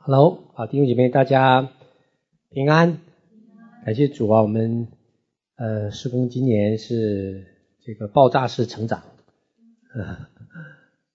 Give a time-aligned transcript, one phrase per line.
[0.00, 1.68] Hello，好，弟兄姐妹，大家
[2.50, 2.98] 平安，
[3.84, 4.40] 感谢主啊！
[4.40, 4.86] 我们
[5.56, 7.44] 呃，施工今年是
[7.84, 9.02] 这个爆炸式成长，
[9.94, 10.28] 呃，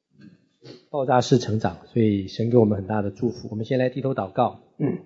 [0.91, 3.47] 爆炸式成长，所以神给我们很大的祝福。
[3.49, 4.99] 我们先来低头祷告，嗯，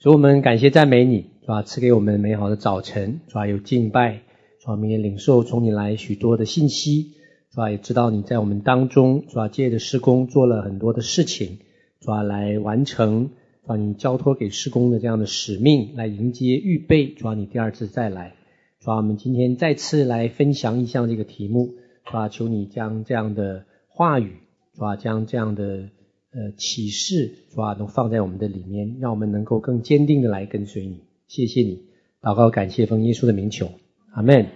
[0.00, 1.62] 主，我们感谢赞美你，是吧？
[1.62, 3.46] 赐给我们美好的早晨，是吧？
[3.46, 4.14] 有敬拜，
[4.58, 4.72] 是吧？
[4.72, 7.12] 我们也领受从你来许多的信息，
[7.50, 7.70] 是吧？
[7.70, 9.46] 也知道你在我们当中，是吧？
[9.48, 11.58] 借着施工做了很多的事情。
[12.02, 13.30] 主要来完成，
[13.64, 18.34] 把你交托给施工的这样的使命，来迎接预备，主要你第二次再来。
[18.80, 21.70] 主要我们今天再次来分享一项这个题目，
[22.04, 24.32] 主要求你将这样的话语，
[24.76, 25.90] 主要将这样的
[26.32, 31.04] 呃启示，主要都放在我们的里面，让我们能够更坚定的来跟随你。
[31.28, 31.84] 谢谢你，
[32.20, 33.70] 祷告感谢奉耶稣的名求，
[34.12, 34.48] 阿门。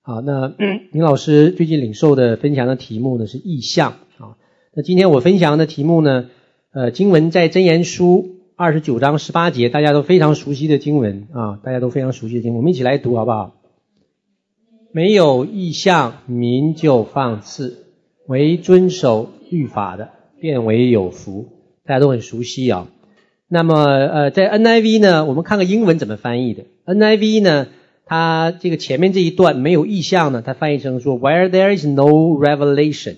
[0.00, 0.54] 好，那
[0.92, 4.38] 林老师最近领受的分享的题目呢是意象啊。
[4.72, 6.30] 那今天我分享的题目呢？
[6.76, 13.54] 呃，经文在箴言书二十九章十八节，大家都非常熟悉的经文啊，大家都非常熟悉的经文，我们一起来读好不好？
[14.92, 17.78] 没有意象，民就放肆；
[18.26, 21.48] 为遵守律法的，变为有福。
[21.86, 22.88] 大家都很熟悉啊。
[23.48, 26.64] 那么，呃，在 NIV 呢，我们看看英文怎么翻译的。
[26.84, 27.68] NIV 呢，
[28.04, 33.16] 它这个前面这一段没有意象呢，它翻译成说：Where there is no revelation。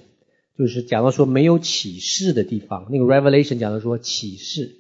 [0.59, 4.75] 就是讲到说没有启示的地方，那个 revelation 讲到说启示。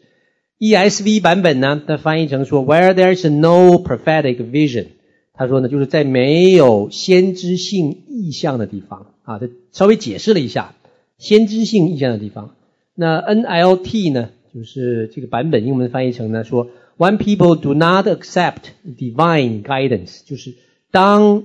[0.58, 4.86] ESV 版本呢，它翻译成说 where there is no prophetic vision，
[5.34, 10.74] 他说呢，就是在没有先知性意象的地方啊，他稍微解释了一下
[11.16, 12.56] 先知性意象的地方。
[12.96, 20.54] 那 NLT 呢，就是这个版本英文翻译成呢说 when people do not accept divine guidance，就是
[20.90, 21.44] 当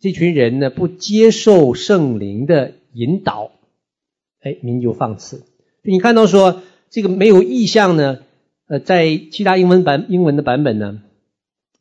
[0.00, 2.74] 这群人呢不接受圣灵的。
[2.98, 3.52] 引导，
[4.40, 5.44] 哎，民就放肆。
[5.82, 8.18] 你看到说这个没有异象呢？
[8.66, 11.00] 呃，在其他英文版英文的版本呢，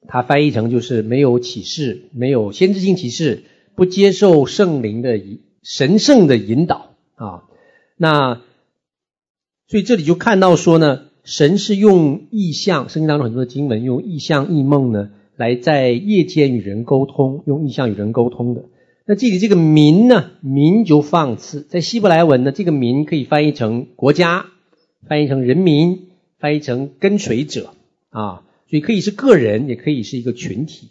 [0.08, 3.44] 它翻译成就是没有启示，没有先知性启示，
[3.76, 5.20] 不接受圣灵的
[5.64, 7.44] 神圣的引导啊。
[7.98, 8.42] 那
[9.68, 18.64] 所以这里就看到说呢，神是用异象，圣经当中很多的经文用异象异梦呢，来在夜间与人沟通，用异象与人沟通的。
[19.10, 21.62] 那这里这个民呢，民就放肆。
[21.62, 24.48] 在希伯来文呢，这个民可以翻译成国家，
[25.08, 26.10] 翻译成人民，
[26.40, 27.74] 翻译成跟随者
[28.10, 30.90] 啊，所以可以是个人，也可以是一个群体，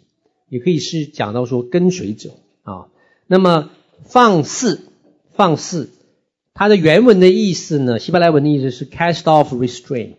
[0.49, 2.31] 也可以是讲到说跟随者
[2.63, 2.87] 啊。
[3.27, 3.69] 那么
[4.01, 4.87] 放肆，
[5.35, 5.91] 放肆，
[6.55, 10.15] 它的原文的意思呢，希伯来文的意思是 cast off restraint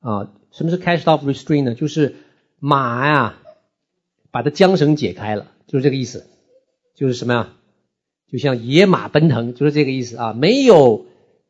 [0.00, 0.32] 啊。
[0.50, 1.76] 什么是 cast off restraint 呢？
[1.76, 2.16] 就是
[2.58, 3.38] 马呀，
[4.32, 6.26] 把它缰绳解开了，就是这个意思。
[6.94, 7.52] 就是什么呀？
[8.30, 10.32] 就像野马奔腾，就是这个意思啊。
[10.32, 11.06] 没有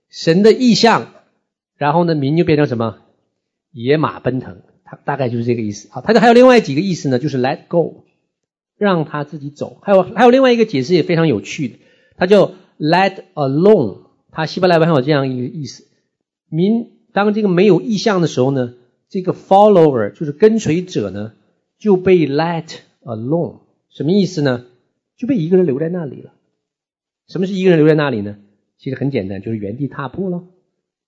[0.08, 1.12] 神的意象，
[1.76, 2.98] 然后呢，民就变成什么？
[3.70, 6.00] 野马奔腾，它大概就是这个意思啊。
[6.00, 8.04] 它还有另外几个意思呢，就是 let go，
[8.76, 9.78] 让他自己走。
[9.82, 11.78] 还有还有另外一个解释也非常有趣的，
[12.16, 13.98] 它叫 let alone。
[14.30, 15.86] 它希伯来文还有这样一个意思：
[16.48, 18.74] 民当这个没有意象的时候呢，
[19.08, 21.32] 这个 follower 就是跟随者呢，
[21.78, 22.66] 就被 let
[23.04, 23.60] alone。
[23.90, 24.64] 什么意思呢？
[25.16, 26.32] 就被一个人留在那里了。
[27.28, 28.36] 什么是一个人留在那里呢？
[28.78, 30.44] 其实很简单，就是原地踏步了。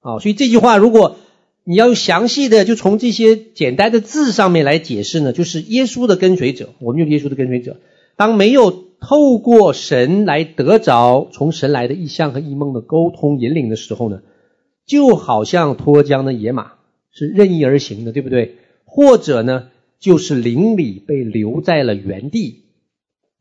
[0.01, 1.17] 啊，所以这句话，如果
[1.65, 7.79] 你要详细的就从这些简单的字上面来解释呢，就是耶稣的跟随者，我们就是耶稣的跟随者。
[8.17, 14.23] 当没有透过神来得着从神来的意象和异梦的沟通引领的时候呢，
[14.87, 16.75] 就好像脱缰的野马
[17.11, 18.57] 是任意而行的，对不对？
[18.85, 22.64] 或者呢，就是灵里被留在了原地。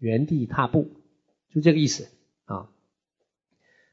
[0.03, 0.89] 原地踏步，
[1.55, 2.09] 就这个意思
[2.43, 2.67] 啊，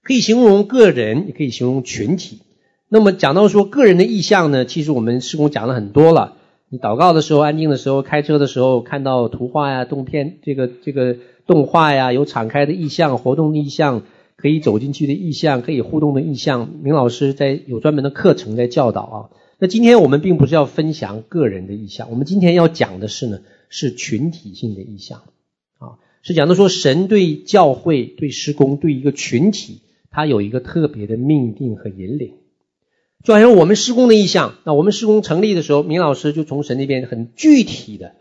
[0.02, 2.40] 可以形容个人，也可以形容群体。
[2.88, 6.36] 那么讲到说个人的意向呢，其实我们师工讲了很多了。
[6.68, 11.16] 你祷告的时候、安静的时候、开车的时候，看到图画呀、动片、这个这个
[11.46, 14.02] 动画呀，有敞开的意向、活动的异象，
[14.36, 16.68] 可以走进去的意向，可以互动的意向。
[16.82, 19.18] 明老师在有专门的课程在教导啊。
[19.60, 25.22] 那今天我们并不是要分享个人的意向，我们今天要讲的是呢，是群体性的意向。
[26.22, 29.80] 是讲的说，神对教会、对施工、对一个群体，
[30.10, 32.34] 他有一个特别的命定和引领。
[33.24, 38.12] 就好像我们施工的意向，那我们施工成立的时候，明老师就从神那边很具体的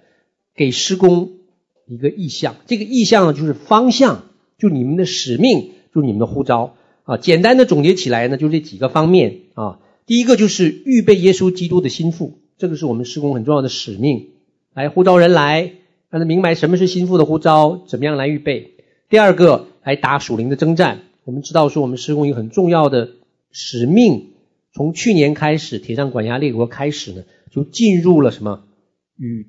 [0.55, 1.31] 给施工
[1.87, 2.55] 一个意向。
[2.67, 4.25] 这个意向呢，就是方向，
[4.57, 7.17] 就你们的使命，就是你们的呼召啊。
[7.17, 9.79] 简单的总结起来呢，就这几个方面啊。
[10.05, 14.29] 第一个就是预备耶稣基督的心腹，这个是我们施工很重要的使命，
[14.73, 15.78] 来呼召人来。
[16.09, 18.73] 让他明白什么是心腹的呼召，怎么样来预备。
[19.09, 21.01] 第二个，来打属灵的征战。
[21.23, 23.11] 我们知道说，我们施工一个很重要的
[23.51, 24.31] 使命，
[24.73, 28.63] 从去年开始，铁杖管辖列国开始呢，就进入了什么
[29.17, 29.47] 与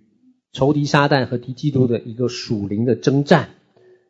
[0.52, 3.50] 仇敌撒旦和敌基督的一个属灵的征战。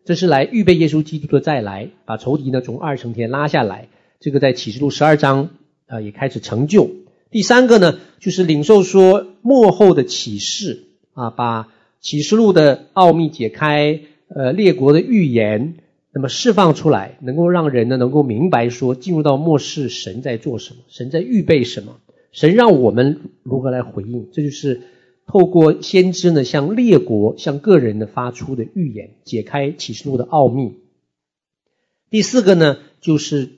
[0.04, 3.88] 这是来预备耶稣基督的再来，把仇敌呢从二层天拉下来。
[4.18, 5.44] 这个在启示录十二章
[5.86, 6.90] 啊、呃、也开始成就。
[7.30, 11.68] 第三个呢，就是领受说末后的启示啊，把
[12.00, 15.74] 启示录的奥秘解开，呃，列国的预言，
[16.12, 21.98] 那么释放出来，能够让人呢能够明白说，进入到末世，神在做什么，神在预备什么，
[22.32, 24.80] 神让我们如何来回应，这就是
[25.26, 30.76] 透过先知呢向列国、向个人呢发出的预言，解开启示录的奥秘。
[32.08, 33.50] 第四个呢，就是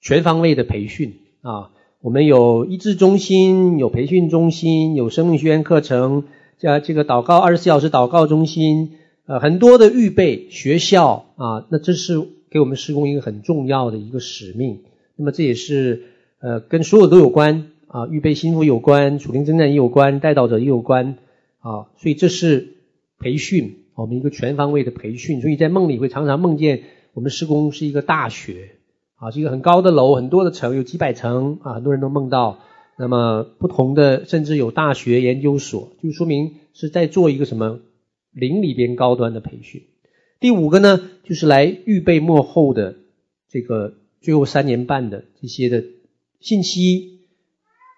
[0.00, 1.72] 全方位的培训啊。
[2.00, 6.24] 我们有医治中心，有培训中心，有生命学院课程，
[6.58, 8.92] 加这个祷告二十四小时祷告中心，
[9.26, 14.80] 呃，很多的预备学校啊，那这是给我们施工一个很重要的一个使命。
[15.16, 16.04] 那么这也是
[16.40, 21.16] 呃跟所有都有关啊，预备心腹有关，属灵征战也有关，带导者也有关
[21.60, 22.74] 啊，所以这是
[23.18, 25.40] 培训，我们一个全方位的培训。
[25.40, 26.82] 所以在梦里会常常梦见
[27.12, 28.70] 我们施工是一个大学。
[29.18, 32.58] 啊，是一个很高的楼，很多的层，有几百层啊，很多人都梦到。
[32.98, 37.80] 那么不同的，甚至有大学研究所，就说明是在做一个什么
[38.32, 39.82] 灵里边高端的培训。
[40.40, 42.96] 第五个呢，就是来预备末后的
[43.48, 45.84] 这个最后三年半的这些的
[46.40, 47.20] 信息、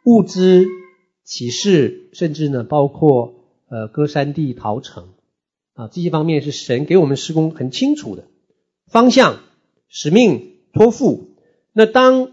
[0.05, 0.67] 物资、
[1.25, 3.35] 启示，甚至呢包括
[3.69, 5.09] 呃歌山地陶城
[5.75, 8.25] 啊这些方面是神给我们施工很清楚的
[8.87, 9.41] 方向、
[9.89, 10.55] 使命。
[10.71, 11.31] 托付，
[11.73, 12.31] 那当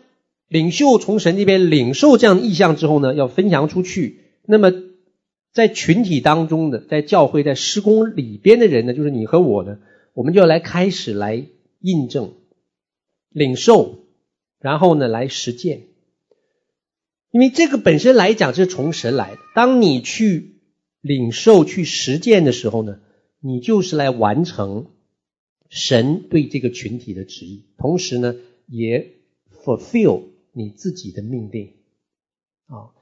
[0.47, 4.21] 领袖从神这边领受这样的异象之后呢，要分享出去。
[4.45, 4.71] 那么
[5.53, 9.79] 在群体当中的，在教会、在施工里边的人呢，就是你和我呢，
[10.13, 11.45] 我们就要来开始来
[11.79, 12.33] 印证、
[13.29, 14.05] 领受，
[14.59, 15.87] 然后呢来实践。
[17.31, 19.37] 因为这个本身来讲是从神来的。
[19.55, 20.61] 当你去
[21.01, 22.99] 领受、去实践的时候呢，
[23.41, 24.87] 你就是来完成。
[25.67, 28.35] 神对这个群体的旨意，同时呢，
[28.67, 29.15] 也
[29.63, 30.21] fulfill
[30.55, 31.73] 你自己的命令
[32.67, 32.95] 啊。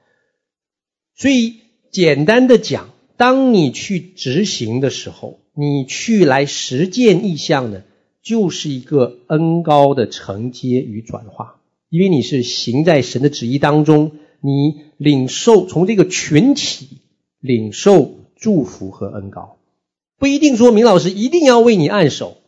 [1.16, 1.60] 所以
[1.92, 7.84] 简单的讲，当你去执行的时候，你去来实践意象呢，
[8.20, 16.98] 就是一个恩高的承接与转化，因为你是行在神的旨意当中，你领受从这个群体
[17.38, 19.58] 领受祝福和恩高，
[20.18, 22.38] 不一定说明老师一定要为你按手。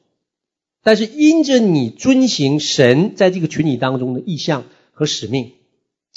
[0.83, 4.65] 但是因着你遵行神在这个群体当中的意象
[4.97, 5.53] 和使命，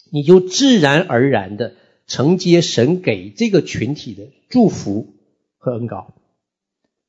[0.09, 1.73] 你就自然而然的
[2.07, 5.15] 承接神给这个群体的祝福
[5.57, 6.13] 和恩膏。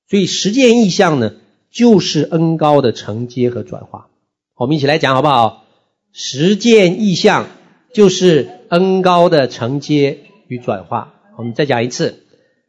[0.08, 1.36] 所以实践意向呢，
[1.70, 4.08] 就是恩膏的承接和转化。
[4.56, 5.64] 我们一起来讲好不好？
[6.12, 7.46] 实践意向
[7.94, 10.18] 就是恩膏的承接
[10.48, 11.14] 与转化。
[11.38, 12.24] 我们再讲一次，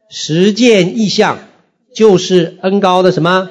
[0.08, 1.40] 实践意向
[1.92, 3.50] 就是恩膏的什么？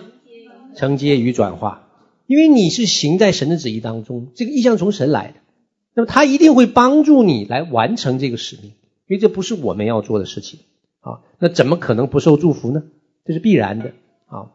[0.78, 1.90] 承接与转化，
[2.28, 5.41] 因为你是行在神的旨意当中，这个意向从神来的，
[5.94, 8.68] 那么他一定会帮助你来完成这个使命，
[9.08, 10.62] 因为这不是我们要做的事情
[11.02, 12.84] 啊，那怎么可能不受祝福呢？
[13.26, 13.94] 这是必然的
[14.28, 14.52] 啊。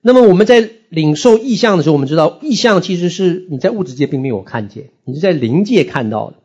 [0.00, 6.36] 那么我们在领受意象的时候，我们知道意象其实是你在物质界并没有看见，你是在灵界看到的，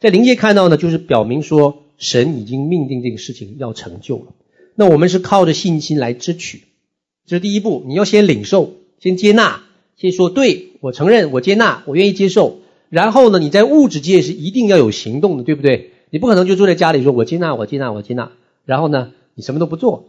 [0.00, 4.34] 在灵界看到呢，就是表明说神已经命定这个事情要成就了，
[4.74, 6.64] 那我们是靠着信心来支取。
[7.26, 9.62] 这是第一步，你要先领受，先接纳，
[9.96, 12.58] 先说对，我承认，我接纳，我愿意接受。
[12.94, 15.90] 然后呢，你在物质界是一定要有行动的，对不对？
[16.10, 18.30] 你不可能就坐在家里说“我接纳，我接纳，我接纳”，
[18.64, 20.04] 然后呢，你什么都不做，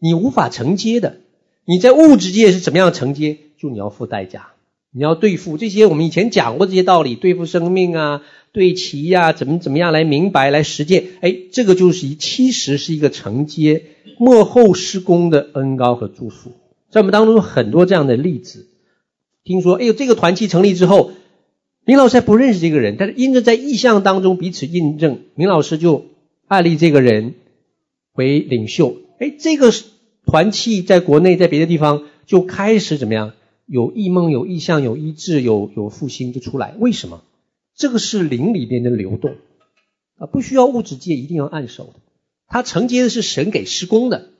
[0.00, 1.18] 你无法承接的。
[1.64, 3.38] 你在物质界是怎么样承接？
[3.56, 4.48] 就你要付代价，
[4.90, 11.04] 你要对付这些我们以前讲过这些道理，对付生命啊，对齐呀，怎么怎么样来明白来实践？
[11.20, 13.84] 哎，这个就是一，其实是一个承接。
[14.18, 16.50] 幕后施工的恩膏和祝福，
[16.90, 18.66] 在我们当中有很多这样的例子。
[19.44, 21.12] 听说，哎呦，这个团契成立之后，
[21.86, 26.06] 明老师还不认识这个人，但是因着在意象当中彼此印证，明老师就
[26.48, 27.34] 案例这个人
[28.12, 28.96] 为领袖。
[29.20, 29.72] 哎，这个
[30.26, 33.32] 团契在国内在别的地方就开始怎么样？
[33.66, 36.74] 有异梦、有意象、有医治、有有复兴就出来。
[36.78, 37.22] 为什么？
[37.76, 39.36] 这个是灵里边的流动
[40.18, 42.00] 啊，不需要物质界一定要按手的。
[42.48, 44.30] 他承接的是神给施工的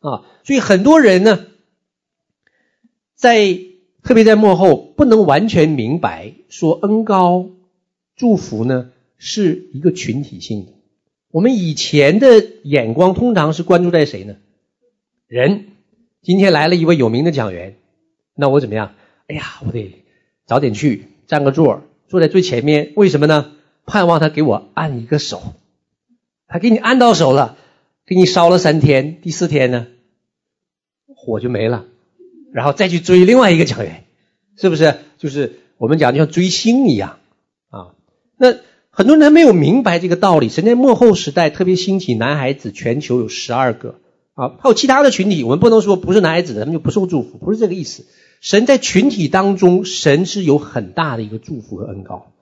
[0.00, 1.46] 啊，所以很多人呢，
[3.14, 3.58] 在
[4.08, 7.50] 特别在幕后不能完全明白说恩高
[8.16, 10.72] 祝福呢是一个群体性的。
[11.30, 14.36] 我们以前的眼光通常是关注在谁呢？
[15.26, 15.66] 人。
[16.22, 17.76] 今天来了一位有名的讲员，
[18.34, 18.94] 那我怎么样？
[19.26, 20.02] 哎呀，我得
[20.46, 23.52] 早点去占个座，坐在最前面，为什么呢？
[23.84, 25.52] 盼望他给我按一个手，
[26.46, 27.58] 他给你按到手了，
[28.06, 29.86] 给你烧了三天，第四天呢，
[31.14, 31.84] 火就没了，
[32.52, 34.04] 然后再去追另外一个讲员，
[34.56, 34.94] 是不是？
[35.18, 37.18] 就是我们讲就像追星一样
[37.70, 37.94] 啊。
[38.36, 38.54] 那
[38.90, 40.48] 很多人还没有明白这个道理。
[40.48, 43.96] 神在末后时代特别兴起男孩子，全球有十二个
[44.34, 48.06] 啊，还有其他的群体，我们不能说不是男孩子的，他们就不受祝福，不是这个意思。
[48.40, 52.32] 神在群体当中，神是有很大的一个祝福和恩膏。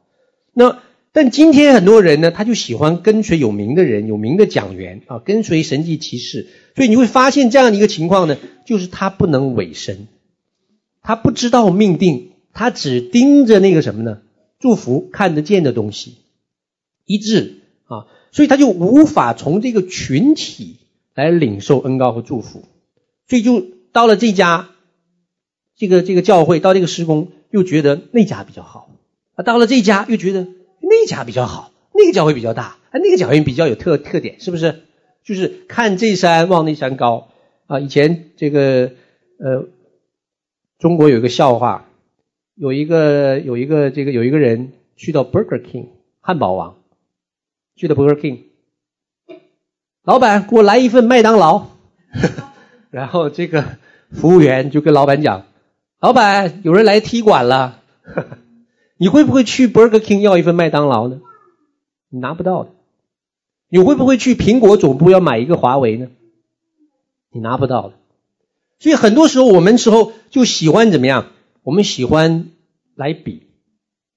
[0.52, 0.78] 那
[1.16, 6.46] 但今天很多人呢，他就喜欢跟随有名的人、有名的讲员啊，跟随神迹奇事。
[6.74, 10.08] 所以你会发现这样的一个情况呢，就是他不能委身，
[11.00, 14.18] 他不知道命定，他只盯着那个什么呢？
[14.58, 16.18] 祝福看得见的东西，
[17.06, 20.80] 医治啊，所以他就无法从这个群体
[21.14, 22.62] 来领受恩膏和祝福，
[23.26, 24.68] 所以就到了这家。
[25.78, 28.90] 这个这个教会到这个施工又觉得那家比较好
[29.34, 30.48] 啊，到了这家又觉得
[30.88, 34.82] 那家比较好，那个教会比较大，啊，那个教会比较有特特点，是不是？
[35.24, 37.28] 就是看这山望那山高
[37.66, 37.80] 啊。
[37.80, 38.92] 以前这个
[39.40, 39.66] 呃，
[40.78, 41.88] 中国有一个笑话，
[42.54, 45.88] 有一个有一个这个有一个人去到 Burger King
[46.20, 46.76] 汉堡王，
[47.74, 48.42] 去到 Burger King，
[50.04, 51.66] 老板给我来一份麦当劳，
[52.90, 53.64] 然后这个
[54.12, 55.46] 服务员就跟老板讲。
[55.98, 57.82] 老板，有人来踢馆了，
[58.98, 61.20] 你会不会去 Burger King 要一份麦当劳呢？
[62.08, 62.70] 你拿不到的。
[63.68, 66.08] 你会不会去苹果总部要买一个华为呢？
[67.30, 67.94] 你拿不到的。
[68.78, 71.26] 所以很多时候我们时候就喜欢怎么样？
[71.62, 72.50] 我们喜欢
[72.94, 73.42] 来比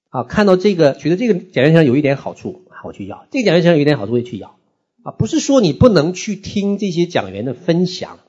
[0.08, 4.56] 啊，看到这个觉得这个讲员上有一点好处啊，我去要；这个讲员上有一点好处，我也去要
[5.02, 5.12] 啊。
[5.12, 8.20] 不是说你不能去听这些讲员的分享，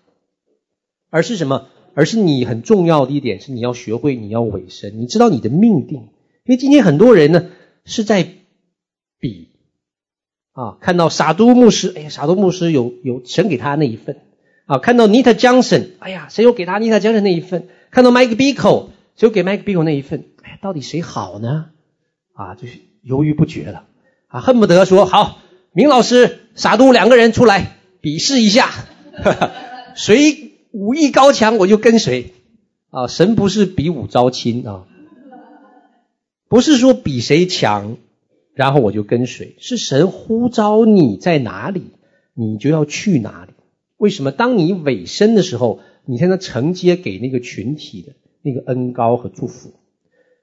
[1.10, 1.68] 而是什么？
[1.94, 6.08] 而是你很重要的一点是你要学会你要委身，你知道你的命定。
[6.46, 7.50] 因为今天很多人呢
[7.86, 8.28] 是在
[9.20, 9.50] 比
[10.54, 14.18] 啊，看到撒都牧师，哎呀，撒都牧师有有神给他那一份
[14.66, 17.68] 啊，看到 Nita Johnson，哎呀，谁又给他 Nita Johnson 那一份？
[17.90, 20.26] 看到 Mike bico 谁又给 Mike bico 那一份？
[20.44, 21.68] 哎，到底谁好呢？
[22.34, 23.86] 啊，就是犹豫不决了
[24.28, 25.40] 啊，恨不得说好，
[25.74, 28.70] 明老师、撒都两个人出来比试一下，
[29.96, 30.50] 谁？
[30.74, 32.32] 武艺高强，我就跟谁
[32.92, 33.08] 啊！
[33.08, 34.86] 神不是比武招亲啊，
[36.52, 37.96] 不是说比谁强，
[38.54, 41.84] 然后我就跟随，是神呼召你在哪里，
[42.34, 43.54] 你就要去哪里。
[43.96, 44.34] 为什么？
[44.34, 49.72] 当你委身的时候，你才能承接给那个群体的那个恩膏和祝福。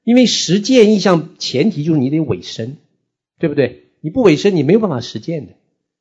[0.02, 2.78] 因为实践意向前提就是你得委身，
[3.38, 3.90] 对不对？
[4.00, 5.52] 你不委身，你没有办法实践的。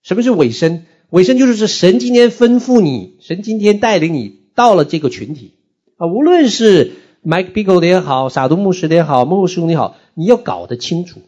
[0.03, 0.85] 什么是委身？
[1.09, 5.55] 委身就是，神今天吩咐你，神今天带领你到了这个群体
[5.97, 6.93] 啊，无论是
[7.27, 11.19] Mike Bickle 的也好，撒都牧师的也好，幕后施工的也好，你要搞得清楚，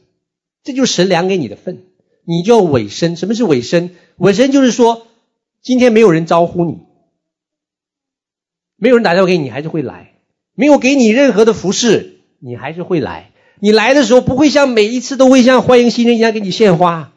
[0.64, 1.80] 这就是神量给你的份，
[2.24, 3.18] 你就要委身。
[3.18, 3.98] 什么是委身？
[4.16, 5.08] 委身就是说，
[5.62, 6.78] 今天没有人招呼你，
[8.78, 10.14] 没有人打电话给你，你还是会来；
[10.56, 13.32] 没有给你任何的服侍，你还是会来。
[13.60, 17.12] 你来的时候不会像每一次都会像欢迎新人一样给你献花。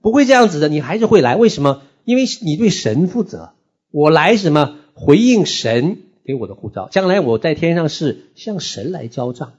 [0.00, 1.36] 不会这样子的，你还是会来。
[1.36, 1.82] 为什么？
[2.04, 3.52] 因为你对神负责。
[3.90, 4.78] 我来什么？
[4.94, 5.98] 回应神
[6.30, 6.88] 给我的护照。
[6.90, 9.54] 将来我在天上是向神来交账，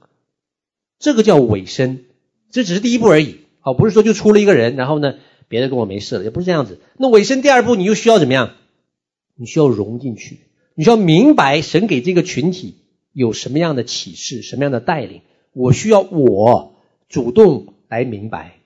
[0.98, 2.04] 这个叫委身。
[2.50, 3.36] 这只是第一步而已。
[3.60, 5.14] 好，不是说就出了一个人，然后呢，
[5.48, 6.80] 别的跟我没事了，也不是这样子。
[6.96, 8.54] 那委身第二步，你又需要怎么样？
[9.34, 10.40] 你需要融进去，
[10.74, 12.76] 你需要明白神给这个群体
[13.12, 15.20] 有什么样的启示，什么样的带领。
[15.52, 16.74] 我需要我
[17.08, 18.56] 主动来明白。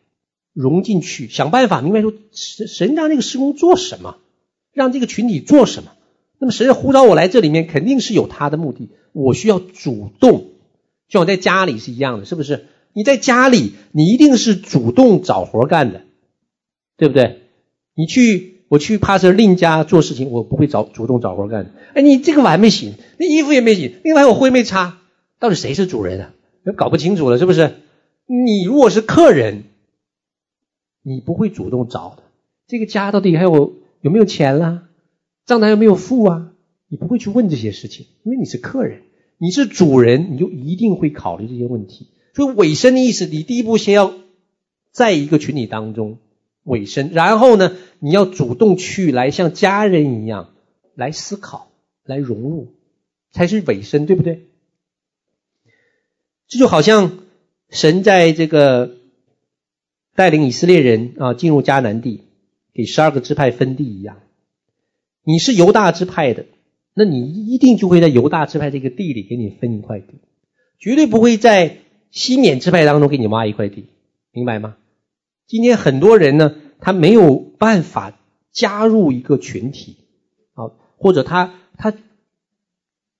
[0.52, 4.16] 融进去，想办法明白说神神让这个施工做什么，
[4.72, 5.92] 让这个群体做什么。
[6.38, 8.90] 那么神呼召我来这里面，肯定是有他的目的。
[9.12, 10.38] 我需要主动，
[11.08, 12.66] 就像我在家里是一样的，是不是？
[12.92, 16.02] 你在家里，你一定是主动找活干的，
[16.96, 17.42] 对不对？
[17.94, 21.70] 你去，我去帕瑟另家做事情，我不会找主动找活干的。
[21.94, 24.98] 哎，你这个碗没洗，那衣服也没洗，另外我灰没擦，
[25.38, 26.32] 到底谁是主人啊？
[26.76, 27.74] 搞不清楚了，是不是？
[28.26, 29.64] 你如果是客人。
[31.08, 32.24] 你不会主动找的，
[32.66, 34.88] 这个家到底还有有没有钱啦？
[35.46, 36.52] 账单有没有付啊？
[36.88, 39.02] 你不会去问这些事情，因为你是客人，
[39.38, 42.08] 你是主人，你就一定会考虑这些问题。
[42.34, 44.12] 所以委身的意思，你第一步先要
[44.90, 46.18] 在一个群体当中
[46.64, 50.52] 委身，然后呢，你要主动去来像家人一样
[50.94, 51.70] 来思考、
[52.04, 52.74] 来融入，
[53.30, 54.48] 才是委身，对不对？
[56.48, 57.18] 这就好像
[57.70, 58.96] 神在这个。
[60.14, 62.22] 带领以色列人啊进入迦南地，
[62.72, 64.22] 给十二个支派分地一样。
[65.28, 66.46] 你是犹大支派的，
[66.94, 70.20] 那你一定就会在犹大支派这个地里给你分一块地，
[70.78, 71.78] 绝对不会在
[72.12, 73.86] 西缅支派当中给你挖一块地，
[74.30, 74.76] 明白吗？
[75.48, 78.16] 今天很多人呢，他没有办法
[78.52, 79.96] 加入一个群体，
[80.54, 81.92] 啊，或者他他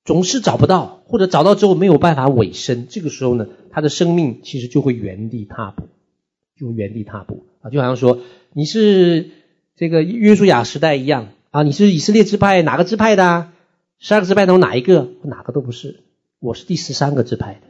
[0.05, 5.89] 总是找不到，或者找到之后没有办法委身，这个时候呢，他的生命其实就会原地踏步，
[6.57, 8.21] 就原地踏步啊，就好像说
[8.53, 9.31] 你是
[9.75, 13.49] 这个约书亚时代一样啊，你是以色列支派哪个支派的？
[13.99, 15.09] 十二个支派当中哪一个？
[15.23, 16.03] 哪个都不是，
[16.39, 17.61] 我是第十三个支派的。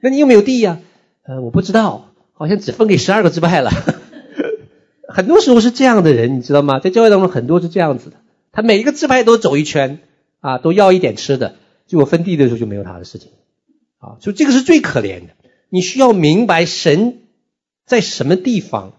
[0.00, 0.78] 那你有没有地呀？
[1.24, 2.12] 呃，我不知道。
[2.32, 3.70] 好像只分给十二个支派了，
[5.08, 6.78] 很多时候是这样的人，你知道吗？
[6.78, 8.18] 在教会当中很多是这样子的，
[8.52, 9.98] 他每一个支派都走一圈，
[10.38, 11.56] 啊，都要一点吃的，
[11.88, 13.32] 结果分地的时候就没有他的事情，
[13.98, 15.32] 啊，所以这个是最可怜的。
[15.70, 17.18] 你需要明白神
[17.84, 18.92] 在什么地方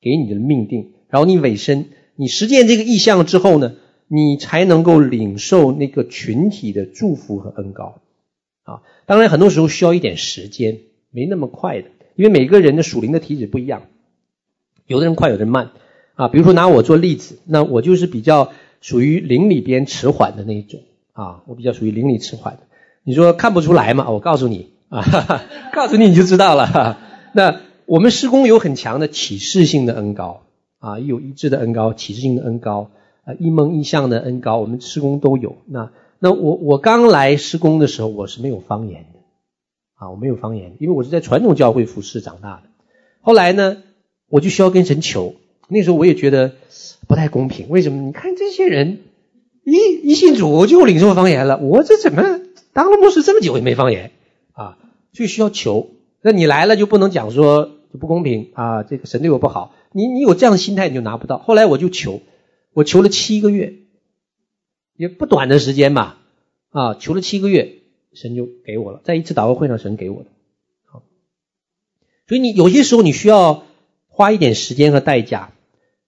[0.00, 1.90] 给你的命定，然后你委身，
[2.22, 3.72] 你实践这个意向之后呢，
[4.06, 8.00] 你才能够领受那个群体的祝福和恩膏，
[8.62, 10.78] 啊，当然很多时候需要一点时间，
[11.10, 11.88] 没那么快的。
[12.14, 13.82] 因为每个人的属灵的体质不一样，
[14.86, 15.72] 有的人快，有的人慢，
[16.14, 20.78] 啊，比如说拿我做例子，那我就是比较属于灵里边迟缓的那一种，
[21.12, 22.60] 啊，我比较属于灵里迟缓的。
[23.02, 24.08] 你说看不出来吗？
[24.10, 26.66] 我告诉你，啊，哈哈，告诉你你就知道了。
[26.68, 26.98] 哈，
[27.34, 30.42] 那我们施工有很强的启示性的恩膏，
[30.82, 32.90] 啊，有医治的恩高，启示性的恩高，
[33.24, 35.56] 啊，一梦一象的恩高，我们施工都有。
[35.66, 39.20] 那那我我刚来施工的时候，我是没有方言的。
[39.94, 42.62] 啊，我没有方言，因为我是在传统教会服侍长大的。
[43.20, 43.76] 后来呢，
[44.28, 45.36] 我就需要跟神求。
[45.68, 46.54] 那时候我也觉得
[47.06, 48.02] 不太公平，为什么？
[48.02, 48.98] 你看这些人
[49.64, 52.40] 一一信主就领受方言了，我这怎么
[52.72, 54.10] 当了牧师这么久也没方言
[54.54, 54.76] 啊？
[55.12, 55.90] 就需要求。
[56.20, 58.82] 那你来了就不能讲说就不公平啊？
[58.82, 61.38] 这个神对我不好，你你有这样的心态你就拿不到。
[61.38, 62.20] 后来我就求，
[62.72, 63.74] 我求了七个月，
[64.96, 66.18] 也不短的时间吧，
[66.70, 67.78] 啊，求了七个月。
[68.14, 70.28] 神就给我了，在一次祷告会上，神给我的。
[70.84, 71.02] 好，
[72.28, 73.64] 所以你有些时候你需要
[74.06, 75.52] 花一点时间和代价。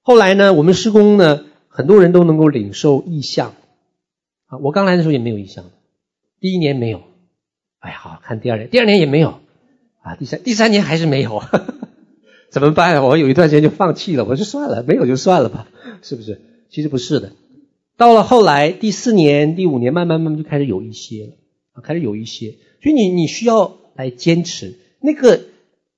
[0.02, 3.54] 后来呢，我们施工呢，很多人都能够领受意向。
[4.44, 5.64] 啊，我刚来的时候也没有意向，
[6.40, 7.00] 第一年没有，
[7.78, 9.40] 哎呀，好看第二年，第二年也没有，
[10.02, 11.42] 啊，第三第三年还是没有，
[12.54, 13.02] 怎么办？
[13.02, 15.66] 我有一段时间就放弃了，我说算了，没有就算了吧，
[16.02, 16.40] 是不是？
[16.70, 17.32] 其实不是的，
[17.96, 21.32] 到了后来第四年、第五年，慢慢慢慢就开始有一些了。
[21.72, 24.76] 啊，开始有一些，所以你你需要来坚持。
[25.00, 25.40] 那个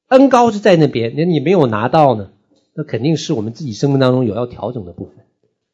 [0.09, 2.31] 恩膏是在那边，那你没有拿到呢，
[2.75, 5.17] 那肯定是我们自己生命当中有要调整的部分。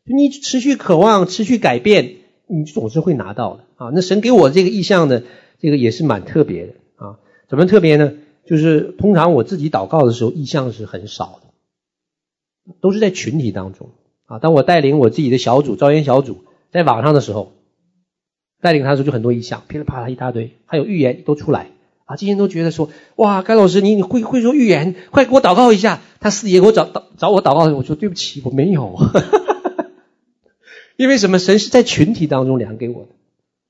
[0.05, 2.17] 就你持续渴望，持续改变，
[2.49, 3.93] 你总是会拿到的啊。
[3.95, 5.23] 那神给我这个意象的，
[5.61, 7.21] 这个也是蛮特别的啊。
[7.49, 8.15] 怎么特别呢？
[8.47, 13.91] 就是通常我自己祷告的时候，意向是很少的，都是在群体当中
[14.27, 14.39] 啊。
[14.39, 17.53] 当我带领我自己的小组、招研小组在网上的时候。
[18.63, 21.73] 带领他的时候就很多意向，噼里啪啦一大堆，还有预言都出来
[22.05, 22.15] 啊！
[22.15, 28.97] 这些人都觉得说：“哇，甘老师，你你会会说预言，快给我祷告一下。”他私底下给我找找找我祷告，我说：“对不起，我没有。
[30.97, 31.41] ”因为什么？
[31.41, 33.09] 神是在群体当中量给我的，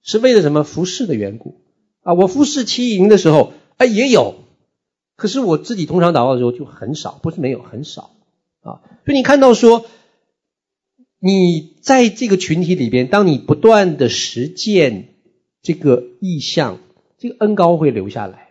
[0.03, 0.63] 是为了什么？
[0.63, 1.63] 服侍的缘故
[2.03, 2.13] 啊！
[2.13, 4.35] 我服侍七营的时候，哎，也有，
[5.23, 8.11] 可是我自己通常祷告的时候就很少，不是没有，很少
[8.63, 8.83] 啊。
[9.05, 9.87] 所以你看到说。
[11.25, 15.11] 你在这个群体里边，当你不断的实践
[15.63, 16.81] 这个意象，
[17.17, 18.49] 这个恩膏会留下来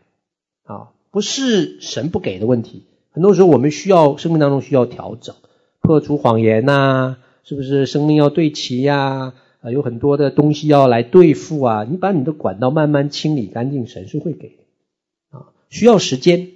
[0.63, 2.84] 啊，不是神不给的问题。
[3.10, 5.36] 很多时候我们需要生命当中需要调整，
[5.81, 7.86] 破除谎言呐，是不是？
[7.86, 11.84] 生命要对齐呀，啊，有很多的东西要来对付啊。
[11.84, 16.51] 你把你的管道慢慢清理干净，神是会给的啊，需要时间。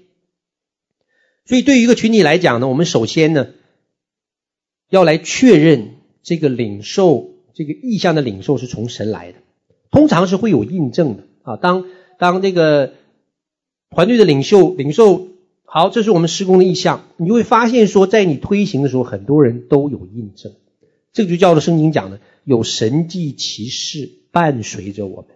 [1.45, 3.47] 所以对于一个群体来讲呢，我们首先呢，
[4.89, 5.91] 要来确认。
[6.27, 9.37] 这个领受，这个意向的领受是从神来的，
[9.91, 11.55] 通常是会有印证的啊。
[11.55, 11.85] 当
[12.17, 12.93] 当这个
[13.91, 15.27] 团队的领袖领受
[15.65, 20.53] 好，这是我们施工的意向，你就会发现说，在你推行的时候，很多人都有印证。
[21.13, 25.27] 这个就叫做圣经讲的，有神迹奇事伴随着我们，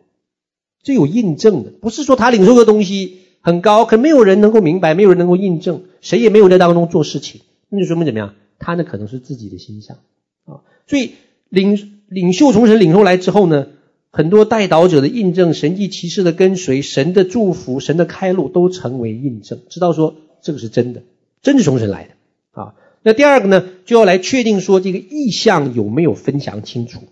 [0.82, 8.36] 这有印证的，不是说他领受的东西很高，可没有人能够明白，没有人能够印证，谁也没有在当中做事情，那就说明怎么样？
[8.60, 9.98] 他呢可能是自己的心象。
[10.46, 11.12] 啊，所以
[11.50, 13.68] 领领袖从神领出来之后呢，
[14.12, 21.04] 很多带导者的印证、神迹奇事的跟随、神的祝福、神的开路都成为印证，知道说这个是真的，
[21.42, 22.76] 真是从神来的啊。
[23.02, 27.04] 那第二个呢，就要来确定说这个意象有没有分享清楚，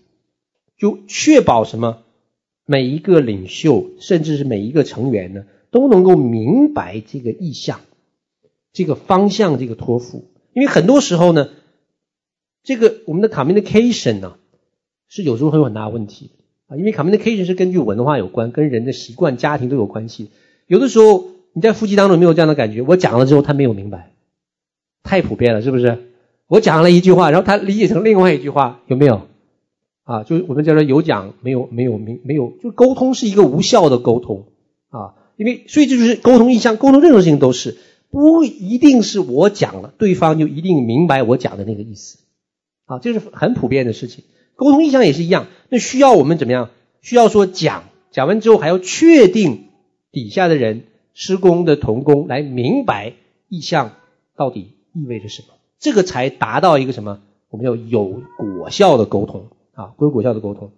[0.78, 2.00] 就确保什么？
[2.66, 7.82] 每一个领袖，甚至是每一个成员呢，都能够明白这个意向、
[8.74, 11.50] 这个方向、这个托付，因为很多时候呢。
[12.64, 14.36] 这个我们的 communication 呢，
[15.08, 16.32] 是有时候会有很大问题
[16.68, 20.32] 啊，因为 communication 是根据文化有关，跟人的习惯、家庭都有关系。
[20.66, 22.82] 有的时候你在夫妻当中没有这样的感觉？
[22.82, 24.12] 我讲了之后他没有明白，
[25.02, 26.12] 太普遍了，是不是？
[26.48, 29.22] 我讲了一句话，然后他理解成另外一句话，有没有？
[30.04, 34.48] 啊，就是我们叫做有讲没有没有明没有，就沟通是一个无效的沟通
[34.90, 37.78] 啊，因为所以这就是沟通意向，沟通任何事情都是
[38.10, 42.18] 不一定是我讲了，对方就一定明白我讲的那个意思，
[42.86, 44.26] 啊，这是很普遍的事情。
[44.56, 46.72] 沟通意向也是一样，那需要我们怎么样？
[47.02, 49.70] 需要说讲，讲完之后还要确定
[50.12, 53.14] 底下的人施工的同工来明白
[53.48, 53.94] 意向
[54.36, 55.48] 到底意味着什么，
[55.80, 57.22] 这个才达到一个什么？
[57.50, 59.48] 我们叫有果效的沟通。
[59.78, 60.72] 啊，有果效的沟通，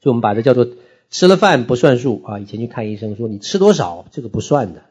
[0.00, 0.66] 所以我们把这叫做
[1.12, 2.40] 吃了饭不算数啊。
[2.40, 4.82] 以前去看医生说你吃多少这个不算的，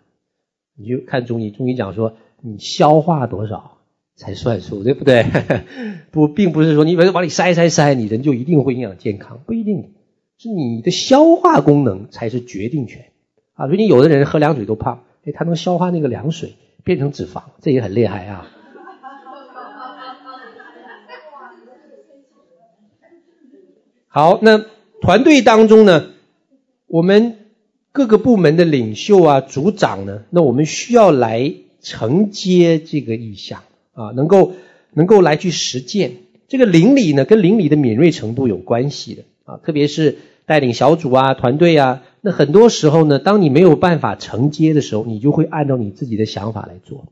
[0.78, 3.80] 你就看中医，中医讲说你消化多少
[4.16, 5.26] 才算数，对不对？
[6.12, 9.94] 不，并不是说你反正往里塞塞塞，你人就一定会营养健康，不一定，
[10.38, 13.12] 是你的消化功能才是决定权
[13.54, 13.66] 啊。
[13.66, 16.54] 所以你有的人喝凉水都胖，哎，他能消化那个凉水
[16.84, 18.48] 变成脂肪，这也很厉害啊。
[24.14, 24.66] 好，那
[25.02, 26.12] 团队当中呢，
[26.86, 27.38] 我们
[27.92, 34.54] 各个部门的领袖啊、组长呢，那我们需要来承接这个意向啊，能够
[34.94, 36.18] 能够来去实践。
[36.48, 47.06] 这个邻里呢，跟邻里的敏锐程度有关系的啊，特别是带领小组啊、团队啊，那很多时候呢，当你没有办法承接的时候，你就会按照你自己的想法来做，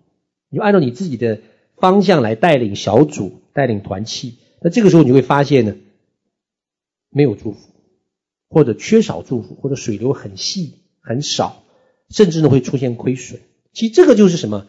[0.51, 1.39] 你就按照你自己的
[1.77, 4.35] 方向来带领小组、带领团契。
[4.61, 5.75] 那这个时候你会发现呢。
[7.11, 7.68] 没有祝福，
[8.49, 11.63] 或者缺少祝福，或者水流很细很少，
[12.09, 13.39] 甚至呢会出现亏损。
[13.71, 14.65] 其实这个就是什么？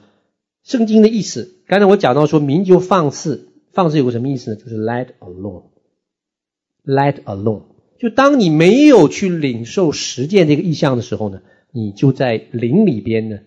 [0.63, 1.57] 圣经的意思。
[1.67, 4.57] 刚才我讲到说，民就放肆，放肆有个什么意思呢？
[4.57, 7.63] 就是 let alone，let alone。
[7.99, 11.41] 就当你没有去领受实践这个意向的时候呢，
[11.73, 13.39] 你就在灵里边呢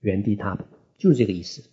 [0.00, 0.64] 原地踏步，
[0.98, 1.64] 就是这个意思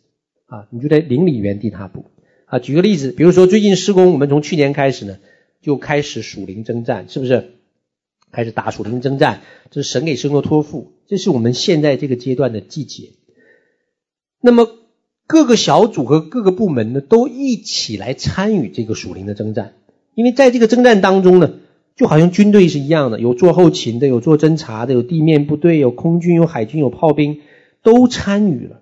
[0.47, 0.67] 啊。
[0.71, 2.05] 你就在灵里原地踏步
[2.45, 2.59] 啊。
[2.59, 5.17] 举个例子，比如说最近施工，我们从去年开始呢。
[5.59, 7.56] 就开始属灵征战，是不是？
[8.31, 13.09] 开始打属灵征战，这是神给圣徒托付，这是我们现在这个阶段的季节。
[14.41, 14.67] 那么
[15.25, 19.73] 各个小组和各个部门呢，都一起来参与这个属灵的征战，
[20.15, 21.53] 因为在这个征战当中呢，
[21.95, 27.41] 就好像军队是一样的，有做后勤的，有做侦察的，有地面部队，有空军，有海军，有炮兵，
[27.81, 28.81] 都参与了。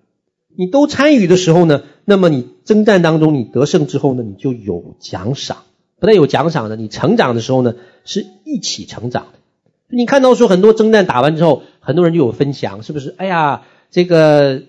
[0.58, 5.65] 你都参与的时候呢，那么你征战当中你得胜之后呢，你就有奖赏。
[6.00, 9.40] 不但有奖赏的，你成长的时候呢，是一起成长的。
[9.88, 13.14] 你看到说很多征战打完之后，很多人就有分享，是不是？
[13.18, 14.64] 哎呀，这个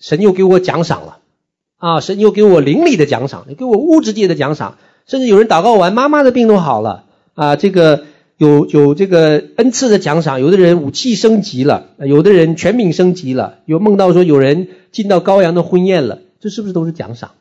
[0.00, 1.18] 神又给我奖赏了
[1.76, 2.00] 啊！
[2.00, 7.56] 神又给我灵里的奖赏，给我物质界的奖赏，甚至有人祷告完，妈妈的病都好了啊！
[7.56, 8.04] 这个
[8.38, 17.32] 有有这个恩赐的奖赏，有的人武器升级了，有的人权柄升级了，有梦到说有人进到羔羊的婚宴了，这是不是都是奖赏？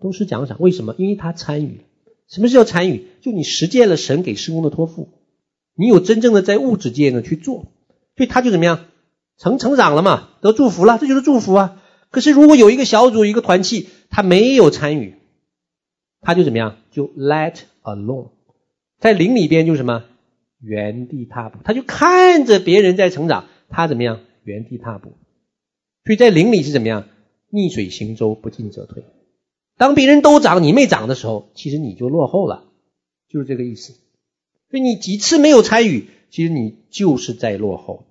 [0.00, 0.56] 都是奖赏。
[0.60, 0.94] 为什么？
[0.96, 1.82] 因为他参与了。
[2.28, 3.06] 什么是叫参与？
[3.22, 5.08] 就你实践了神给施工的托付，
[5.74, 7.66] 你有真正的在物质界呢去做，
[8.16, 8.86] 所以他就怎么样
[9.38, 11.82] 成成长了嘛，得祝福了，这就是祝福啊。
[12.10, 15.14] 可是如果有一个小组一个团契，他没有参与，
[16.20, 16.76] 他就怎么样？
[16.90, 18.30] 就 let alone，
[18.98, 20.04] 在灵里边就什么
[20.60, 25.12] 原地踏步，他就看着别人在成长，他怎么样原地踏步？
[26.04, 27.08] 所以在灵里是怎么样
[27.50, 29.02] 逆水行舟，不进则退。
[29.78, 32.64] 当别人都涨，你没涨的时候，其实你就落后了，
[33.28, 33.94] 就是这个意思。
[34.70, 38.04] 所以你几次没有参与，其实你就是在落后。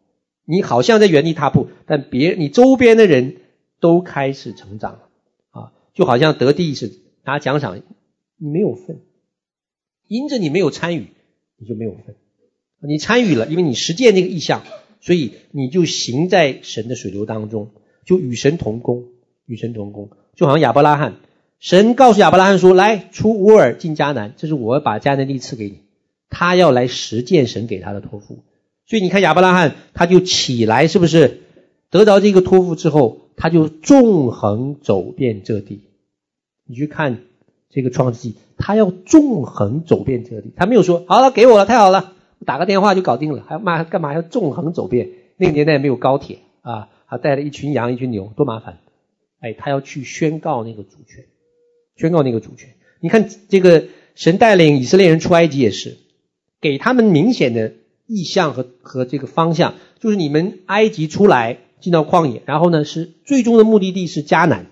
[0.46, 3.36] 你好像在原地踏步，但别你周边的人
[3.82, 5.10] 都开始成长了
[5.50, 7.82] 啊，就好像得第一次拿奖赏，
[8.38, 9.02] 你没有份，
[10.08, 11.08] 因着你没有参与，
[11.58, 12.16] 你就没有份。
[12.80, 14.64] 你参与了，因为你实践那个意向，
[15.02, 17.72] 所以你就行在神的水流当中，
[18.06, 19.04] 就与神同工，
[19.46, 21.18] 与神同工，就好像亚伯拉罕。
[21.60, 25.80] 神告诉亚伯拉罕说：“来，出乌尔进迦南，这是我把迦南地赐给你。
[26.30, 28.44] 他要来实践神给他的托付。
[28.86, 31.42] 所以你看亚伯拉罕，他就起来，是不是
[31.90, 35.82] 得到这个托付之后，他就纵横走遍这地。
[36.66, 37.22] 你去看
[37.70, 42.14] 这个创世纪，他要纵横走遍这地，他没有说好了给我了，太好了，
[42.46, 45.10] 打个电话就搞定了，还要嘛干嘛要纵横走遍？
[45.38, 48.78] 那个年代没有高铁啊，还带了一群羊一群牛，多麻烦！
[49.40, 51.26] 哎，他要去宣告那个主权。”
[51.98, 52.76] 宣告那个主权。
[53.02, 55.98] 你看这个神带领以色列人出埃及也是，
[56.62, 57.74] 给他们明显的
[58.06, 64.68] 意向和和这个方向，就是你们埃及出来进到旷野，然后呢是最终的目的地是迦南。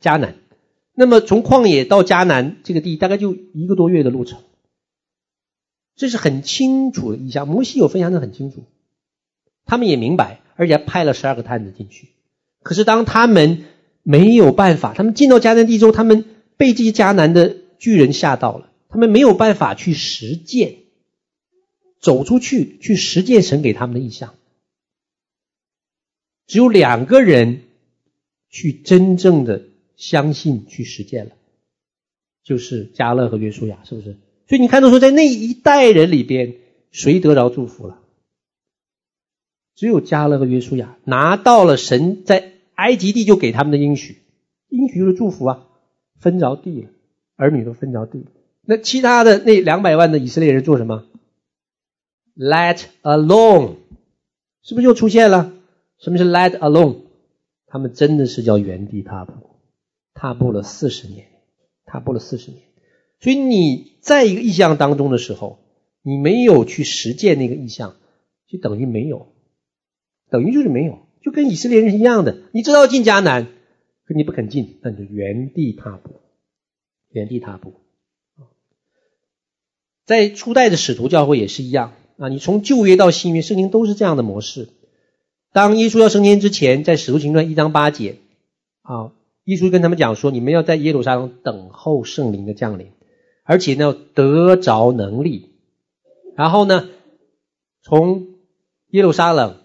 [0.00, 0.36] 迦南，
[0.94, 4.40] 那么从旷野到迦南这个地大概就一个多月的路程，
[5.96, 7.48] 这是很清楚的意向。
[7.48, 8.64] 摩西有分享的很清楚，
[9.64, 12.10] 他们也明白，而且还派了十二个探子进去。
[12.62, 13.64] 可是当他们
[14.10, 16.24] 没有办法，他们进到迦南地之后，他们
[16.56, 20.76] 被这些迦南的巨人吓到了，他们没有办法去实践，
[22.00, 24.34] 走出去去实践神给他们的意象。
[26.46, 27.64] 只有两个人
[28.48, 29.64] 去真正的
[29.98, 31.32] 相信去实践了，
[32.42, 34.16] 就是迦勒和约书亚，是不是？
[34.48, 36.54] 所以你看到说，在那一代人里边，
[36.90, 37.98] 谁得着祝福了？
[39.74, 44.18] 只有迦勒和约书亚拿到了神在埃及地就给他们的应许，
[44.68, 45.66] 应许就是祝福啊，
[46.20, 46.90] 分着地了，
[47.34, 48.24] 儿女都分着地。
[48.62, 51.06] 那其他的那两百万的以色列人做什么
[52.36, 53.78] ？Let alone，
[54.62, 55.52] 是不是又出现了？
[55.98, 56.98] 什么是 Let alone？
[57.66, 59.32] 他们真的是叫原地踏步，
[60.14, 61.26] 踏步了四十年，
[61.84, 62.62] 踏步了四十年。
[63.18, 65.58] 所以你在一个意象当中的时候，
[66.02, 67.96] 你没有去实践那个意象，
[68.46, 69.32] 就等于没有，
[70.30, 72.38] 等于就是没有，就跟以色列人是一样的。
[72.52, 73.46] 你知道进迦南，
[74.06, 76.14] 可你不肯进，那你就原地踏步，
[77.10, 77.74] 原地踏步。
[80.06, 84.70] 在初代的使徒教会也是一样啊，你从旧约到新约，圣经都是这样的模式。
[85.52, 88.16] 当耶稣要升天之前，在使徒行传一章八节
[88.80, 89.12] 啊，
[89.44, 92.92] 耶稣跟他们讲说：你们要在耶路撒冷等候圣灵的降临。
[93.44, 95.52] 而且呢，得着能力，
[96.36, 96.88] 然后呢，
[97.82, 98.26] 从
[98.88, 99.56] 耶路撒冷、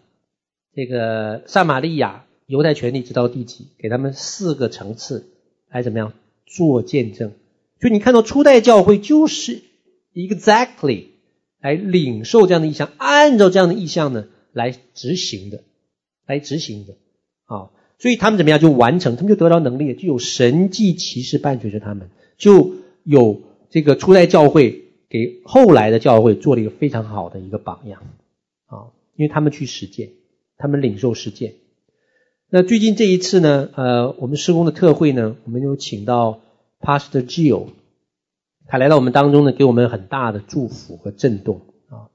[0.75, 5.29] 这个撒玛利亚、犹太权利直到地极，给他们四个层次
[5.69, 6.13] 来怎么样
[6.45, 7.33] 做见证。
[7.79, 9.61] 就你看到初代教会就是
[10.13, 11.05] exactly
[11.61, 15.63] 来领受这样的意向，按照这样的意向呢来执行的，
[16.25, 16.93] 来执行的
[17.45, 17.71] 啊。
[17.99, 23.41] 所以他们怎么样就完成，他们就得到能力，就有神迹奇事伴随着他们，就有。
[23.69, 28.03] 这个初代教会给后来的教会做了一个非常好的一个榜样
[28.67, 30.11] 啊，因为他们去实践，
[30.63, 31.55] 他们领受实践。
[32.49, 36.39] 那最近这一次呢，呃，我们施工的特会呢，我们有请到
[36.79, 37.65] Pastor Jill，
[38.65, 42.07] 他来到我们当中呢，给我们很大的祝福和震动啊。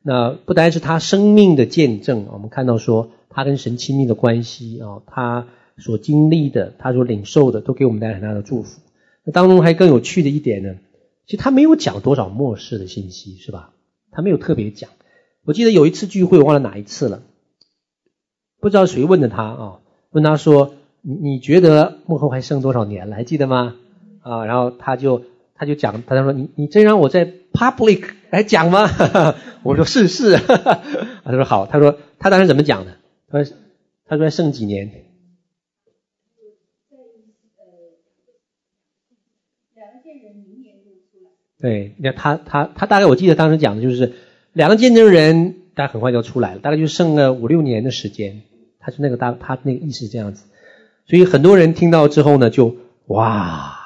[0.00, 8.80] 那不单是他生命的见证，我们看到说他跟神亲密的关系啊，他所经历的，他所领受的，都给我们带来很大的祝福。
[9.24, 10.76] 那当中还更有趣的一点呢。
[11.26, 13.72] 其实他没有讲多少末世的信息，是吧？
[14.12, 14.88] 他没有特别讲。
[15.44, 17.22] 我记得有一次聚会，我忘了哪一次了，
[18.60, 19.78] 不知道谁问的他啊？
[20.10, 23.16] 问他说：“你你觉得幕后还剩多少年了？
[23.16, 23.76] 还记得吗？”
[24.22, 25.22] 啊，然后他就
[25.54, 28.88] 他就讲，他就说：“你你真让我在 public 来讲吗？”
[29.62, 30.36] 我说：“是是。
[31.24, 32.96] ”他说：“好。”他说：“他当时怎么讲的？”
[33.30, 33.56] 他说
[34.06, 34.90] ：“他说还剩几年？”
[41.60, 44.12] 对，那他他他大概我记得当时讲的就是
[44.52, 48.42] 两个见证人，大概很快就出来了，大概就剩了五六年的时间。
[48.88, 50.44] 他是那个大他那个意思这样子，
[51.06, 52.74] 所以很多人听到之后呢，就
[53.06, 53.76] 哇，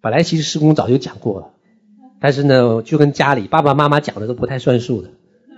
[0.00, 1.50] 本来其实施工早就讲过了，
[2.18, 5.10] 但是呢，就跟家里爸爸妈妈讲的都不太算数的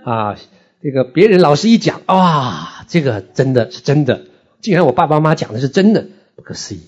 [0.03, 0.35] 啊。
[0.81, 4.25] 这个别人老师一讲，哇，这个真的是真的，
[4.59, 6.81] 竟然我爸爸妈妈讲的是真的，不可思议。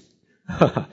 [0.45, 0.89] 哈 哈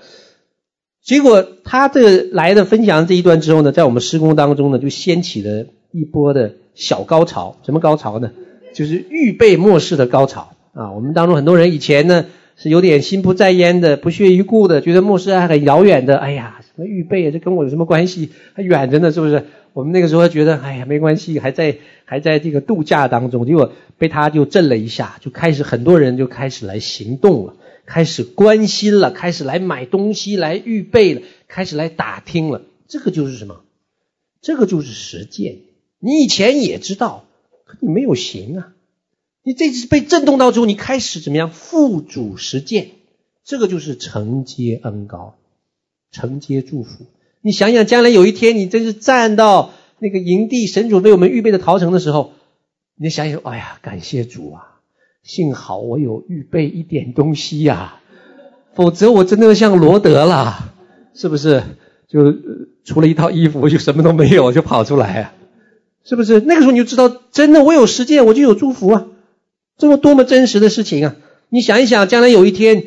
[1.03, 7.57] 结果他这个来的分享这一段之后呢，在我们施工当中呢，就掀起了一波的小高潮。
[7.65, 8.31] 什么高潮呢？
[8.73, 10.93] 就是预备末世的高潮啊！
[10.93, 16.17] 我们当中很多人以前呢是有点心不在焉的、不屑一顾的，觉得末世还很遥远的。
[16.17, 17.31] 哎呀，什么预备啊？
[17.31, 18.31] 这跟我有什么关系？
[18.55, 19.47] 还远着呢，是不是？
[19.73, 23.47] 我们那个时候觉得，哎呀，没关系，还在还在这个度假当中。
[23.47, 27.55] 结果被他就震了一下，就开始很多人就开始来行动了。
[27.87, 32.63] 开始关心了，开始来买东西，来预备了，开始来打听了。
[32.87, 33.63] 这个就是什么？
[34.43, 35.57] 这个就是实践。
[35.99, 37.25] 你以前也知道，
[37.79, 38.73] 你没有行啊。
[39.43, 41.51] 你这次被震动到之后，你开始怎么样？
[41.51, 42.91] 付诸实践。
[43.45, 45.35] 这个就是承接恩膏，
[46.13, 47.07] 承接祝福。
[47.41, 52.33] 你想想，将来有一天，你真是站到那个营地，神主为我们预备的逃城的时候，
[52.97, 54.81] 你想想，哎呀，感谢主啊！
[55.23, 58.03] 幸好我有预备一点东西呀、啊，
[58.75, 60.75] 否则我真的像罗德了，
[61.15, 61.63] 是不是？
[62.09, 62.35] 就
[62.85, 65.35] 除了一套衣服，就什么都没有，就跑出来啊，
[66.11, 66.41] 是不是？
[66.41, 69.07] 那个时候你就知道，真的我有实践，我就有祝福啊，
[69.79, 71.15] 这么多么真实的事情啊！
[71.51, 72.87] 你想一想，将来有一天，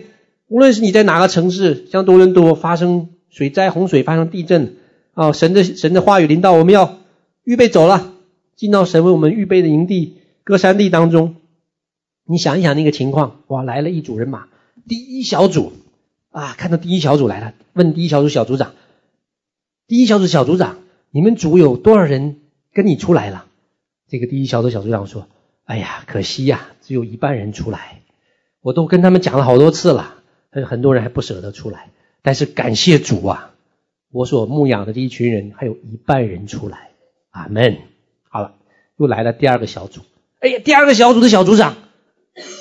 [0.49, 4.75] 无论是你在哪个城市，像多伦多发生水灾、洪水、发生地震，
[5.13, 6.97] 啊，神的神的话语临到，我们要
[7.45, 8.11] 预备走了，
[8.57, 11.37] 进到神为我们预备的营地、歌山地当中。
[12.27, 14.47] 你想一想那个情况，哇，来了一组人马，
[14.85, 15.71] 第一小组
[16.29, 18.73] 啊，看到第一小组来了，问第一小组小组长，
[19.87, 22.41] 第一小组小组长，你们组有多少人
[22.73, 23.45] 跟你出来了？
[24.09, 25.27] 这个第一小组小组长说，
[25.65, 28.01] 哎呀，可惜呀，只有一半人出来。
[28.61, 30.15] 我都跟他们讲了好多次了，
[30.51, 31.89] 很很多人还不舍得出来。
[32.21, 33.51] 但是感谢主啊，
[34.11, 36.89] 我所牧养的这一群人还有一半人出来。
[37.29, 37.77] 阿门。
[38.29, 38.55] 好了，
[38.97, 40.01] 又来了第二个小组。
[40.39, 41.75] 哎呀，第二个小组的小组长，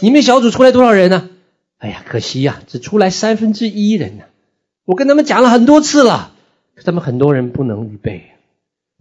[0.01, 1.31] 你们小组出来多少人呢？
[1.79, 4.25] 哎呀，可惜呀，只出来三分之一人呢。
[4.85, 6.35] 我跟他们讲了很多次了，
[6.85, 8.31] 他们很多人不能预备。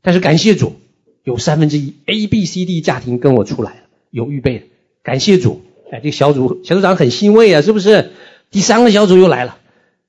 [0.04, 0.76] 但是感谢主，
[1.23, 4.65] 有三分之一 A、B、C、D 家庭跟我出来了，有预备的。
[5.03, 5.62] 感谢主。
[5.91, 8.12] 哎，这个小组小组长很欣慰啊，是不是？
[8.49, 9.57] 第三个小组又来了，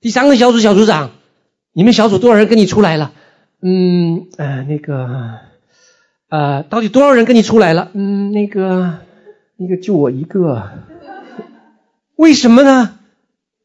[0.01, 1.11] 第三个小组小组长，
[1.73, 3.13] 你们小组多少人跟你出来了？
[3.61, 5.39] 嗯，呃，那个，
[6.29, 7.91] 呃，到底多少人跟你出来了？
[7.95, 8.99] 嗯，那个，
[9.57, 10.71] 那个就我一个。
[12.17, 12.99] 为什么呢？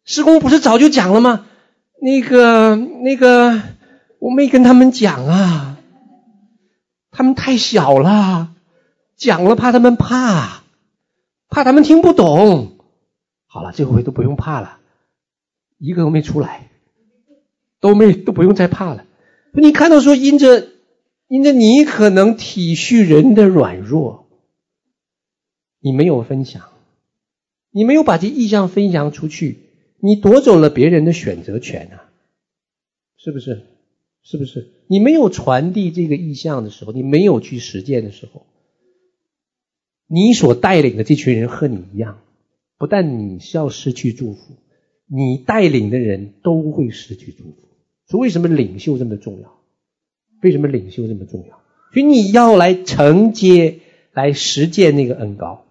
[0.06, 1.46] 施工不是早就讲了吗？
[2.02, 3.62] 那个，那个，
[4.20, 5.77] 我没跟他们讲啊，
[7.38, 8.54] 太小了，
[9.16, 10.64] 讲了怕他们怕。
[11.50, 12.78] 怕他们听不懂，
[13.46, 14.80] 好了，这回都不用怕了，
[15.78, 16.70] 一个都没出来，
[17.80, 19.06] 都没都不用再怕了。
[19.54, 20.68] 你看到说，因着
[21.30, 24.28] 因着你可能体恤人的软弱，
[25.80, 26.64] 你没有分享，
[27.72, 29.60] 你没有把这意向分享出去，
[30.02, 32.12] 你夺走了别人的选择权啊，
[33.16, 33.66] 是不是？
[34.22, 34.70] 是不是？
[34.88, 38.46] 你没有传递这个意向的时候，你没有去实践的时候。
[40.08, 42.22] 你所带领的这群人和你一样，
[42.78, 44.56] 不但你是要失去祝福，
[45.06, 47.56] 你带领的人都会失去祝福。
[48.06, 49.54] 所以为什么领袖这么重要？
[50.42, 51.60] 为什么领袖这么重要？
[51.92, 53.80] 所以你要来承接、
[54.14, 55.66] 来实践那个恩膏，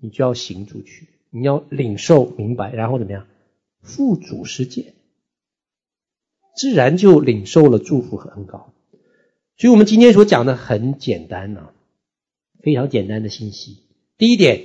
[0.00, 3.26] 你就要行出去，你要领受明白，然后怎么样？
[3.82, 4.94] 付诸实践，
[6.56, 8.72] 自然就领受了祝福和恩膏。
[9.56, 11.68] 所以我们今天所讲的很简单呢、
[12.62, 13.78] 非常简单的信息。
[14.16, 14.62] 第一点，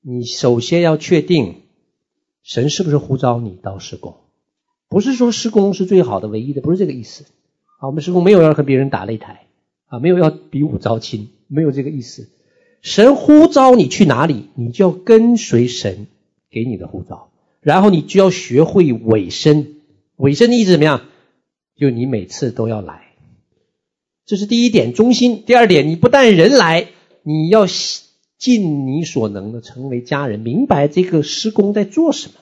[0.00, 1.62] 你首先要确定
[2.42, 4.16] 神是不是呼召你到事工，
[4.88, 7.24] 不是说施工是最好的、唯一的，不是这个意思。
[7.78, 9.46] 啊，我们施工没有要和别人打擂台，
[9.86, 12.30] 啊，没有要比武招亲，没有这个意思。
[12.80, 16.06] 神呼召你去哪里，你就要跟随神
[16.50, 17.30] 给你的呼召，
[17.60, 19.76] 然后你就要学会委身。
[20.16, 21.02] 委身的意思怎么样？
[21.82, 23.08] 就你每次都要来，
[24.24, 25.42] 这是第一点，忠心。
[25.44, 26.86] 第二点，你不但人来。
[27.24, 27.66] 你要
[28.38, 32.34] 尽你所能的成为家人，明白这个施工在做什么，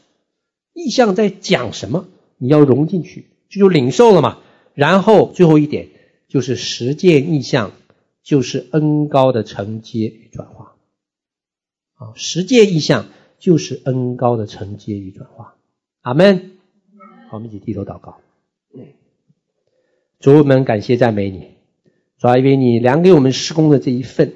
[0.74, 4.40] 意象在讲什么，你要融进去，这就领受了嘛。
[4.74, 5.88] 然后最后一点
[6.29, 7.72] 就是实践意象，
[8.22, 10.76] 就是恩高的承接与转化。
[11.94, 13.07] 啊，实践意象
[13.38, 15.57] 就是恩高的承接与转化。
[16.03, 16.59] 阿门。
[17.31, 18.20] 好，我们一起低头祷告。
[18.74, 18.85] 嗯
[20.21, 21.47] 主，我们感谢赞美你，
[22.19, 24.35] 主要因为你量给我们施工的这一份。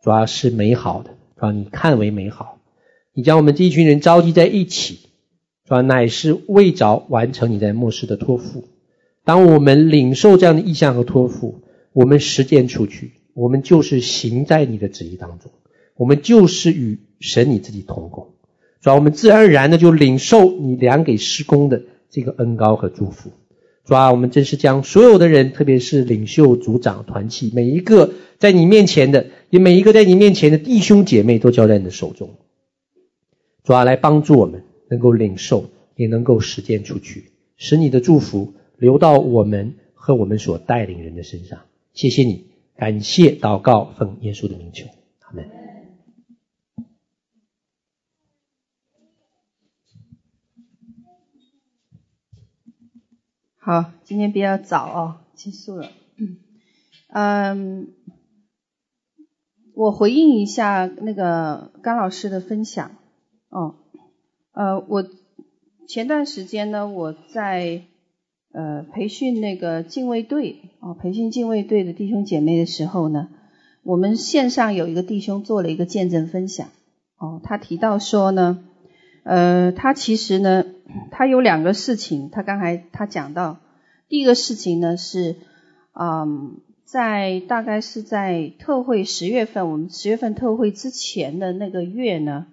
[0.00, 2.60] 主要是美好的，主要你看为美好。
[3.14, 5.00] 你将我们这一群人召集在一起，
[5.64, 8.68] 主要乃是为着完成你在末世的托付。
[9.24, 15.50] 当我们领受这样的意象和托付，我们实践出去，我们就是行在你的旨意当中，
[15.96, 18.28] 我们就是与神你自己同工。
[18.80, 23.32] 主要我们自然而然的就领受你量给施工的这个恩膏和祝福。
[23.88, 29.28] 主啊，我们真是将所有的人，特别是领袖、组长、团契，每一个在你面前的。
[29.48, 32.34] 也每一个在你面前的弟兄姐妹都交在你的手中，
[33.64, 41.60] 主啊，来帮助我们能够领受，也能够实践出去，使你的祝福流到我们和我们所带领人的身上。
[41.94, 42.44] 谢谢你，
[42.76, 44.84] 感谢祷告，奉耶稣的名求，
[45.20, 45.57] 阿门。
[53.68, 55.90] 好，今天比较早哦，结束了。
[57.12, 57.88] 嗯。
[59.74, 62.92] 我回应一下那个甘老师的分享，
[63.50, 63.74] 哦，
[64.52, 65.04] 呃，我
[65.86, 67.82] 前段时间呢，我在
[68.54, 73.28] 呃培训那个敬畏队，哦，培训敬畏队的弟兄姐妹的时候呢，
[73.82, 76.68] 我们线上有一个弟兄做了一个见证分享，
[77.18, 78.64] 哦，他提到说呢，
[79.22, 80.64] 呃，他其实呢，
[81.10, 83.58] 他有两个事情，他刚才他讲到，
[84.08, 85.36] 第一个事情呢是，
[85.92, 86.60] 嗯。
[86.90, 92.46] 在大概是在特会十月份，我们十月份特会之前的那个月呢，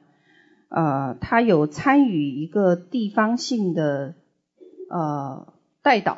[0.67, 4.13] 呃，他有参与一个地方性的
[4.89, 6.17] 呃代祷，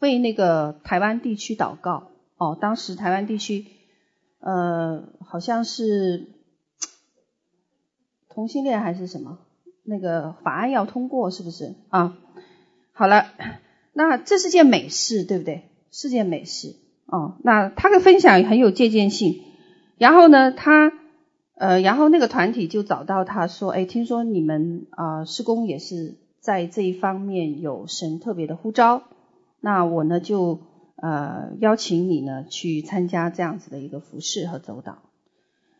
[0.00, 2.10] 为那个台湾地区祷告。
[2.36, 3.64] 哦，当时台湾地区
[4.40, 6.28] 呃好像是
[8.28, 9.38] 同性恋还是什么，
[9.86, 12.18] 那个法案要通过是不是啊？
[12.92, 13.26] 好了，
[13.92, 15.64] 那这是件美事，对不对？
[15.90, 16.74] 是件美事。
[17.06, 19.42] 哦，那他的分享很有借鉴性。
[19.96, 20.92] 然后呢，他
[21.54, 29.04] 呃，然后那个团体就找到他说，哎，听说你们啊、呃、事工也是在这一方面有神特别的呼召，
[29.60, 30.60] 那我呢就
[30.96, 34.96] 呃邀请你呢去参加这样子的一个服饰和走祷。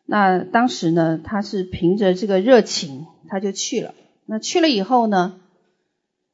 [0.08, 3.92] 那当时呢，他是凭着这个热情，他就去了。
[4.24, 5.40] 那去了以后呢，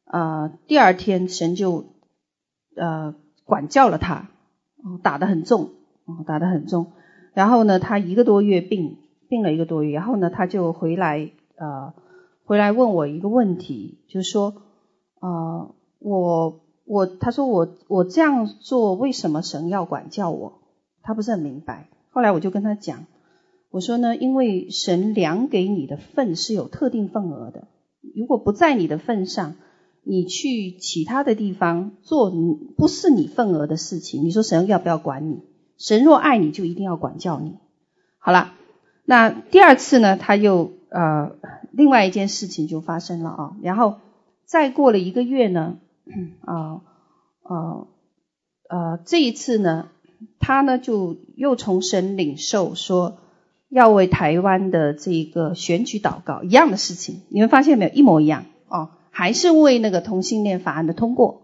[0.05, 1.87] 呃，第二天神就
[2.77, 3.15] 呃
[3.47, 4.29] 管教了他，
[5.03, 5.71] 打得很重，
[6.27, 6.93] 打得很重。
[7.33, 8.99] 然后呢，他一个多月病，
[9.31, 9.95] 病了一个多月。
[9.95, 11.95] 然后呢，他就回来，呃，
[12.45, 14.55] 回来问我一个问题，就是说，
[15.21, 20.61] 呃，我我他说我我这样做，为什么神要管教我？
[21.03, 21.89] 他不是很明白。
[22.11, 23.07] 后来我就跟他讲。
[23.73, 27.69] 我说呢，因为神量给你的份是有特定份额的，
[28.15, 29.55] 如果不在你的份上，
[30.05, 32.31] 你去其他的地方做
[32.77, 35.41] 不是你份额的事情，你说神要不要管你？
[35.79, 37.55] 神若爱你，就一定要管教你。
[38.19, 38.53] 好了，
[39.07, 41.33] 那第二次呢，他又呃
[41.71, 44.01] 另外一件事情就发生了啊，然后
[44.45, 45.79] 再过了一个月呢，
[46.45, 46.83] 啊
[47.43, 47.87] 啊
[48.69, 49.89] 呃这一次呢，
[50.39, 53.17] 他呢就又从神领受说。
[53.73, 57.91] 要为台湾的这个选举祷告，一样的事情，你们发现没有？
[57.93, 61.41] 一模一样哦，还是为那个同性恋法案的通过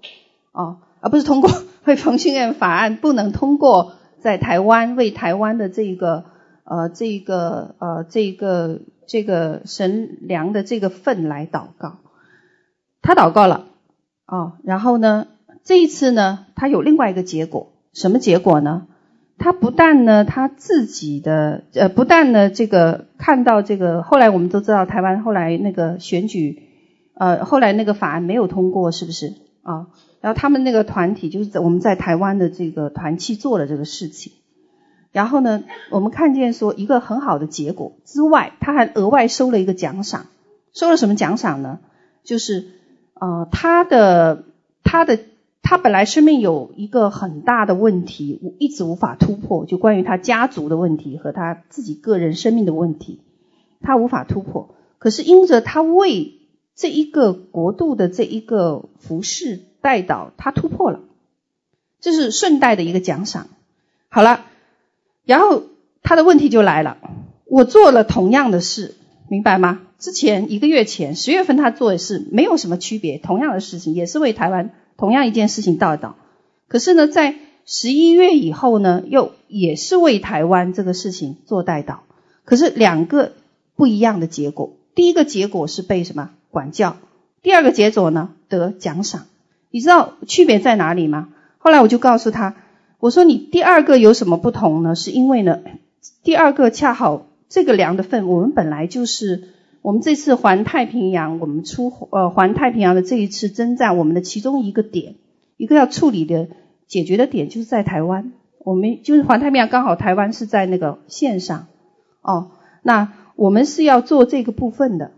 [0.53, 1.51] 哦，而不是通过
[1.87, 6.27] 为同性恋法案不能通过，在台湾为台湾的这个
[6.65, 11.97] 呃这个呃这个这个神良的这个份来祷告，
[13.01, 13.69] 他祷告了
[14.27, 15.29] 哦，然后呢，
[15.65, 18.87] 这一次呢，他有另外一个结果，什么结果呢？
[19.39, 26.65] 他不但呢，他自己的呃，不但呢，这个看到这个，后来我们都知道，台湾后来那个选举，
[27.15, 29.87] 呃，后来那个法案没有通过，是不是啊？
[30.21, 34.33] 然后他们那个团体就是在我们在台湾的这个团契做了这个事情，
[35.13, 40.27] 然后呢，我们看见说一个很好的结果之外，他还额外收了一个奖赏，
[40.75, 41.79] 收了什么奖赏呢？
[42.25, 42.67] 就是
[43.15, 44.45] 呃，他的
[44.83, 45.21] 他的。
[45.69, 53.21] 他本来生命有一个很大的问题，一直无法突破，就关于他家族的问题和他自己个人生命的问题，
[53.83, 54.75] 他无法突破。
[54.97, 56.39] 可是因着他为
[56.75, 61.01] 这一个国度的这一个服饰代祷，他突破了，
[62.01, 63.49] 这是顺带的一个奖赏。
[64.09, 64.47] 好了，
[65.27, 65.65] 然后
[66.03, 66.97] 他的问题就来了，
[67.45, 68.95] 我做了同样的事，
[69.29, 69.83] 明白吗？
[69.99, 74.71] 之前一个月前十月份他做的事没有什么区别，同样的事情也是为台湾。
[74.99, 76.17] 同样一件事情，祷告，
[76.67, 81.99] 可是呢，在十一月以后呢，又也是为台湾这个事情做代祷，
[82.45, 83.33] 可是两个
[83.77, 84.77] 不一样的结果。
[84.97, 86.97] 第一个结果是被什么管教，
[87.43, 89.27] 第二个结果呢得奖赏。
[89.71, 91.29] 你知道区别在哪里吗？
[91.59, 92.57] 后来我就告诉他，
[92.99, 94.97] 我说你第二个有什么不同呢？
[94.97, 95.61] 是因为呢，
[96.25, 99.55] 第二个恰好这个粮的份，我们本来就是。
[99.83, 105.15] 我们这次环太平洋，我们出呃环太平洋的这一次征战，我们的其中一个点，
[105.57, 106.49] 一个要处理的
[106.87, 108.33] 解决的点，就是在台湾。
[108.65, 111.69] 我们就是环太平洋，刚好台湾是在那个线上
[112.21, 112.51] 哦。
[112.83, 115.13] 那我们是要做这个部分的。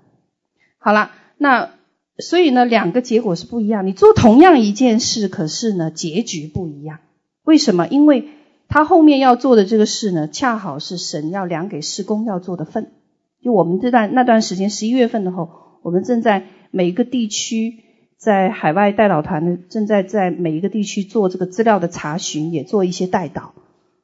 [0.78, 1.70] 好了，那
[2.18, 3.86] 所以呢，两个结果是不一样。
[3.86, 6.98] 你做同样一件事，可是呢，结局不一样。
[7.42, 7.88] 为什么？
[7.88, 8.28] 因为
[8.68, 12.92] 他后面要做的这个事呢，恰好是神要量给施工要做的份。
[13.42, 15.48] 就我们这段那段时间，十一月份的后，
[15.82, 17.78] 我们正在每一个地区，
[18.18, 23.54] 在海外代导团呢，正在在每一个地区做这个资料的查询，也做一些代导。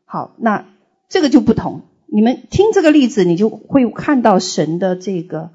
[0.07, 0.66] 好，那
[1.09, 1.82] 这个就不同。
[2.07, 5.51] 你们听这个例子，你就会看到神的这个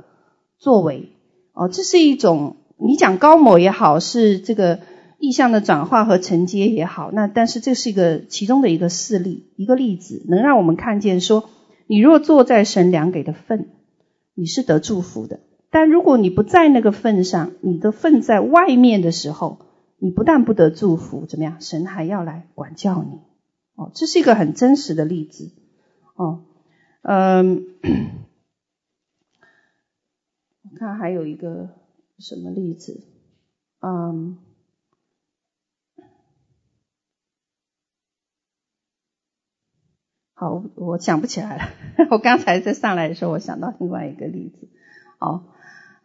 [0.59, 1.09] 作为。
[1.53, 4.79] 哦，这是一种你讲高某也好，是这个
[5.17, 11.49] 意向的转化和承接也好，那但是这是一个其中的一个事例，一个例子，能让我们看见说。
[11.91, 13.67] 你若坐在神量给的份，
[14.33, 15.39] 你是得祝福的；
[15.69, 19.65] 但如果你不在那个份上，你的份在外面的时候，
[19.97, 21.59] 你不但不得祝福，怎么样？
[21.59, 23.19] 神还要来管教你。
[23.75, 25.51] 哦，这是一个很真实的例子。
[26.15, 26.45] 哦，
[27.01, 27.65] 嗯，
[30.63, 31.71] 我看还有一个
[32.19, 33.03] 什么例子？
[33.81, 34.37] 嗯。
[40.41, 41.63] 好，我想不起来了。
[42.09, 44.67] 我刚才在上来的时候，我想到另外一个例子。
[45.19, 45.43] 哦，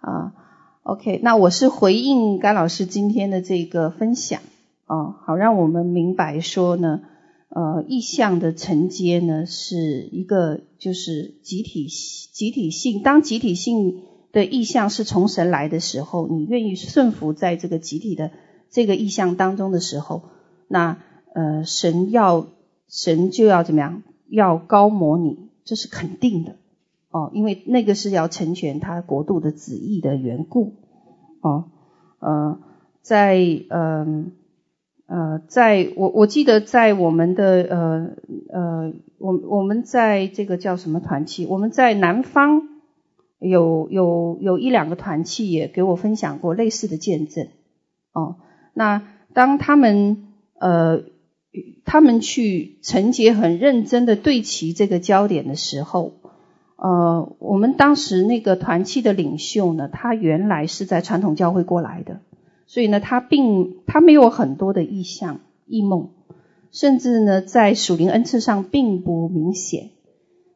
[0.01, 0.35] 啊
[0.83, 4.43] ，OK，那我是回应甘老师今天的这个分享。
[4.85, 7.01] 哦，好，让我们明白说呢，
[7.49, 13.03] 呃，意象的承接呢，是一个就是集体集体性。
[13.03, 18.33] 当集体性的意象是从神来的时候，你愿意顺服在这个集体的
[18.69, 20.25] 这个意象当中的时候，
[20.69, 20.99] 那
[21.33, 22.49] 呃，神要
[22.87, 24.03] 神就要怎么样？
[24.29, 26.57] 要高模你，这是肯定的，
[27.11, 30.75] 哦，因为那个是要成全他国度的旨意的缘故
[31.41, 31.65] 哦，
[32.19, 32.59] 呃，
[33.03, 34.25] 在呃，
[35.07, 38.11] 呃，在我我记得在我们的呃
[38.53, 42.63] 呃，我我们在这个叫什么团契，我们在南方
[43.39, 47.47] 有有有一两个团契也给我分享过类似的见证
[48.13, 48.37] 哦，
[48.75, 49.03] 那
[49.33, 51.03] 当他们呃。
[51.85, 56.15] 他们去承接很认真的对齐这个焦点的时候，
[56.77, 62.21] 呃，我们当时那个团契的领袖呢，他原来是在传统教会过来的，
[62.67, 66.11] 所以呢，他并他没有很多的异象、异梦，
[66.73, 69.91] 甚至呢，在属灵恩赐上并不明显。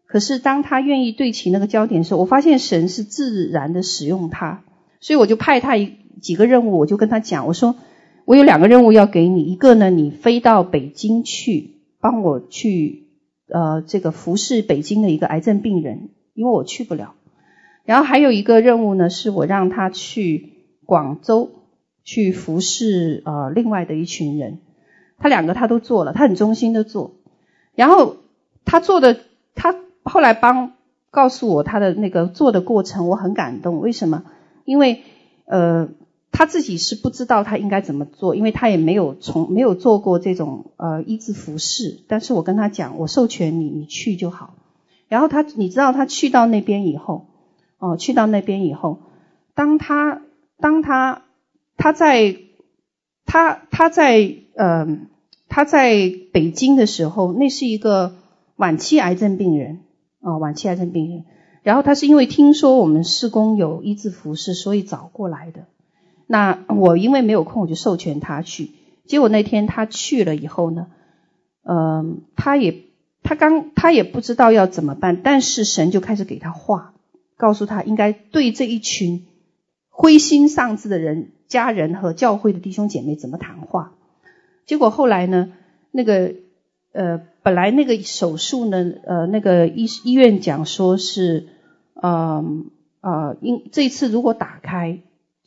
[0.06, 4.64] 可是当他愿意对齐那个焦点的时候，我发现神是自然的使用他，
[5.00, 5.74] 所以我就派他
[6.20, 7.76] 几个任务，我就跟他讲，我说。
[8.30, 13.08] 我有两个任务要给你，一个呢，你飞到北京去，帮我去
[13.48, 17.16] 呃这个服侍北京的一个癌症病人，因为我去不了。
[17.84, 20.52] 然后还有一个任务呢，是我让他去
[20.86, 21.50] 广州
[22.04, 24.60] 去服侍呃另外的一群人。
[25.18, 27.16] 他两个他都做了，他很忠心的做。
[27.74, 28.18] 然后
[28.64, 29.16] 他做的，
[29.56, 29.74] 他
[30.04, 30.74] 后来帮
[31.10, 33.80] 告诉我他的那个做的过程，我很感动。
[33.80, 34.22] 为什么？
[34.64, 35.02] 因为
[35.46, 35.88] 呃。
[36.32, 42.00] 他自己是不知道他应该怎么做，因为他也没有从没有做过这种呃医治服侍。
[42.08, 44.54] 但是我跟他讲，我授权你，你去就好。
[45.08, 47.26] 然后他，你知道他去到那边以后，
[47.78, 49.00] 哦，去到那边以后，
[49.54, 50.22] 当他
[50.58, 51.22] 当他
[51.76, 52.36] 他在
[53.26, 54.86] 他他在呃
[55.48, 58.14] 他在北京的时候，那是一个
[58.54, 59.80] 晚期癌症病人
[60.20, 61.24] 啊，哦，晚期癌症病人。
[61.62, 65.66] 然后他是因为听说我们施工有医治服侍，所以找过来的。
[66.32, 68.70] 那我因为没有空，我就授权他去。
[69.04, 70.86] 结果那天他去了以后呢，
[71.64, 72.84] 嗯、呃，他也
[73.24, 76.94] 他刚他也不知道要怎么办，但是神就开始给他话，
[77.36, 79.26] 告诉他应该对这一群
[79.88, 83.94] 灰心丧志的人、家人和教会的弟兄姐妹怎么谈话。
[84.66, 85.52] 结果后来呢，
[85.90, 86.34] 那个
[86.92, 91.48] 呃，本来那个手术呢，呃，那个医医院讲说是，
[92.00, 92.70] 嗯
[93.00, 95.00] 呃，因、这次如果打开。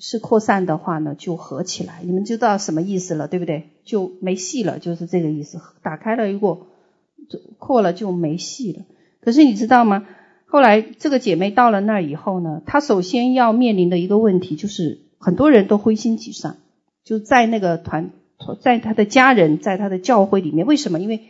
[0.06, 3.70] 是扩散的话呢，就合起来，你们知道什么意思了，对不对？
[3.86, 5.62] 就没戏了，就是这个意思。
[5.82, 6.68] 打开了，如果
[7.58, 8.84] 扩了就没戏了。
[9.22, 10.06] 可是你知道吗？
[10.46, 16.58] 后来这个姐妹到了那儿以后呢，她首先要面临的一个问题就是，很多人都灰心沮丧，
[17.06, 18.12] 就在那个团，
[18.60, 20.66] 在她的家人，在她的教会里面。
[20.68, 21.00] 为什么？
[21.00, 21.22] 因为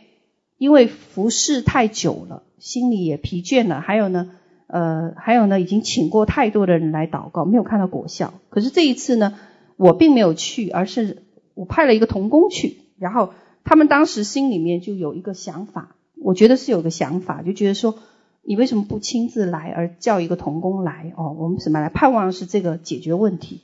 [0.58, 3.80] 因为服侍太久了，心里也疲倦了。
[3.80, 4.32] 还有呢。
[4.66, 8.32] 呃，还有呢，已经请过太多的人来祷告，没有看到果效。
[8.48, 9.34] 可是这一次呢，
[9.76, 11.22] 我并没有去，而是
[11.54, 12.78] 我派了一个童工去。
[12.98, 17.96] 然后他们当时心里面就有一个想法，我觉得是有个想法，就觉得说，
[18.42, 21.12] 你为什么不亲自来，而叫一个童工来？
[21.16, 21.90] 哦，我们什么来？
[21.90, 23.60] 盼望是这个解决问题。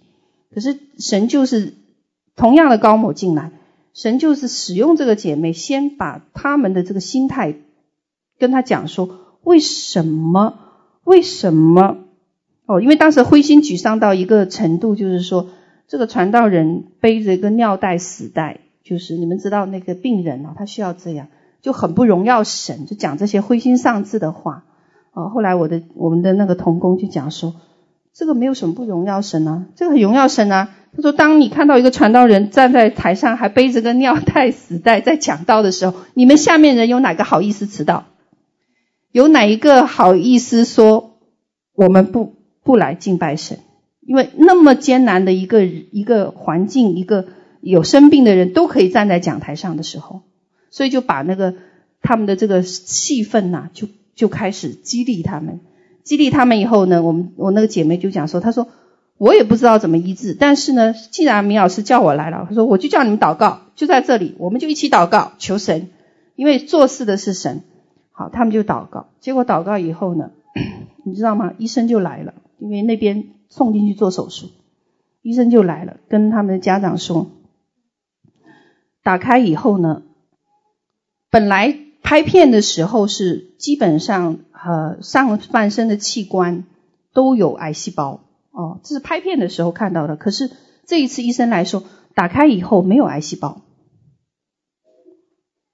[0.54, 1.74] 可是神就是
[2.36, 3.52] 同样的高某进来，
[3.94, 7.56] 神就是使用这个姐妹，先把他们的这个心态
[8.38, 10.58] 跟他讲说，为什么？
[11.10, 11.96] 为什么？
[12.66, 15.48] 哦，因为当时灰心沮丧到一个程度，就是说，
[15.88, 21.26] 这个传道人背着一个尿袋死袋，就是你们知道那个病人啊，他需要这样，
[21.62, 24.62] 就很不荣耀神，就讲这些灰心丧志的话。
[25.12, 27.54] 哦，后来我的我们的那个同工就讲说，
[28.14, 30.68] 这个没有什么不荣耀神啊，这个很荣耀神啊。
[30.94, 38.04] 他说，当你看到一个传道人站在台上，还背着个尿袋死袋在讲道的时候，你们下面人有哪个好意思迟到？
[39.12, 41.18] 有哪一个好意思说
[41.74, 43.58] 我们不不来敬拜神？
[44.06, 47.26] 因为那么艰难的一个一个环境，一个
[47.60, 50.22] 有生病的人都可以站在讲台上的时候，
[50.70, 51.54] 所以就把那个
[52.02, 55.60] 他们的这个气氛呐，就就开始激励他们。
[56.02, 58.68] 激励他们以后呢，我们我那个姐妹就讲说，她说
[59.18, 65.88] 我也不知道怎么医治，但是呢，既然明老师叫我来了，她说我就叫你们祷告，就在这里，我们就一起祷告求神，
[66.36, 67.62] 因为做事的是神。
[68.12, 70.30] 好，他们就祷告，结果祷告以后呢，
[71.04, 71.54] 你知道吗？
[71.58, 74.50] 医生就来了，因为那边送进去做手术，
[75.22, 77.28] 医生就来了，跟他们的家长说，
[79.02, 80.02] 打开以后呢，
[81.30, 86.64] 本来拍片的时候是基本上呃上半身的器官
[87.14, 90.50] 都有癌细胞哦，这是拍片的时候看到的，可是
[90.84, 91.84] 这一次医生来说，
[92.14, 93.62] 打开以后没有癌细胞。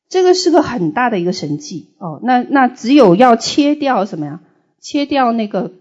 [0.08, 4.40] 这个是个很大的一个神迹哦，那那只有要切掉什么呀？
[4.80, 5.72] 切掉那个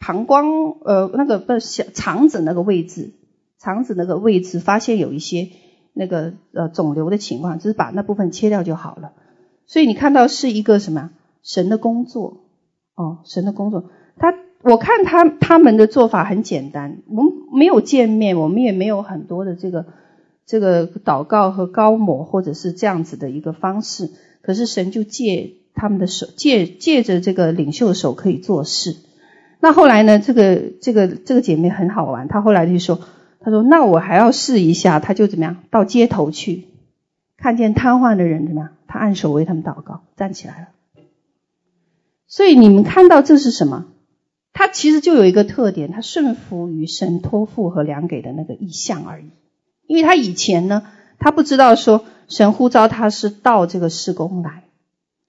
[0.00, 3.12] 膀胱，呃，那个不是肠子那个位置，
[3.58, 5.50] 肠子那个位置发现有一些
[5.92, 9.12] 那个呃肿瘤的情况，就是把那部分切掉就好了。
[9.66, 11.10] 所以你看到是一个什么？
[11.44, 12.38] 神的工作
[12.96, 13.90] 哦，神的工作。
[14.18, 19.86] 他我看他他们的做法很简单，我们没有见面，我们也没有很多的这个
[20.48, 24.10] 这个祷告和高抹，或者是这样子的一个方式。
[24.40, 28.96] 可是神就借他们的手，借借着这个领袖的手可以做事。
[29.60, 32.98] 那后来呢，这个这个这个姐妹很好玩，她后来就说，
[33.40, 36.64] 她说那我还要试一下，她就怎么样到街头去，
[37.36, 40.68] 看见瘫痪的人怎么样，她按手为他们祷告，站起来了。
[42.26, 43.86] 所以你们看到这是什么？
[44.54, 49.26] 他其实就有一个特点，他顺服于神托付和量给的那个意象而已。
[49.88, 50.84] 因为他以前呢，
[51.18, 54.62] 他不知道说神呼召他是到这个施工来，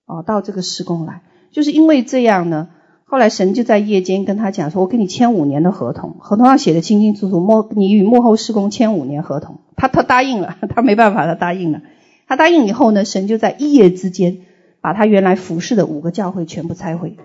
[0.05, 2.69] 哦，到这个施工来，就是因为这样呢。
[3.11, 11.81] 后来神就在夜间跟他讲说：“我跟你签五年的合同，合同上写的清清楚楚，幕你与幕后施工签五年合同。”他他答应了， 他没办法，他答应了。
[12.27, 14.41] 他答应以后呢，神就在一夜之间
[14.79, 17.17] 把他原来服侍的五个教会全部拆毁。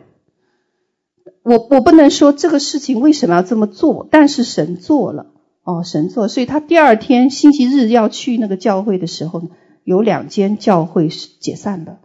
[1.43, 5.27] 我我不能说这个事情为什么要这么做，但是神做了
[5.65, 9.49] 哦，神座，所以他第二天星期日要去那个教会的时候呢，
[9.83, 11.99] 有两间教会是解散的。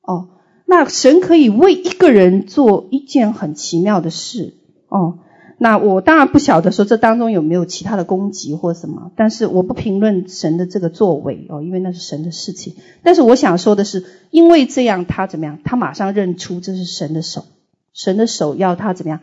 [0.00, 0.28] 哦，
[0.64, 4.54] 那神可以为一个人做一件很奇妙的事
[4.88, 5.18] 哦。
[5.60, 12.76] 那我当然不晓得说这当中有没有其他的攻击或什么，但是我不评论神的这个作为哦，因为那是神的事情。
[13.02, 15.58] 但是我想说的是，因为这样他怎么样？
[15.64, 17.44] 他马上认出这是神的手。
[17.92, 19.18] 神的手要他怎么样？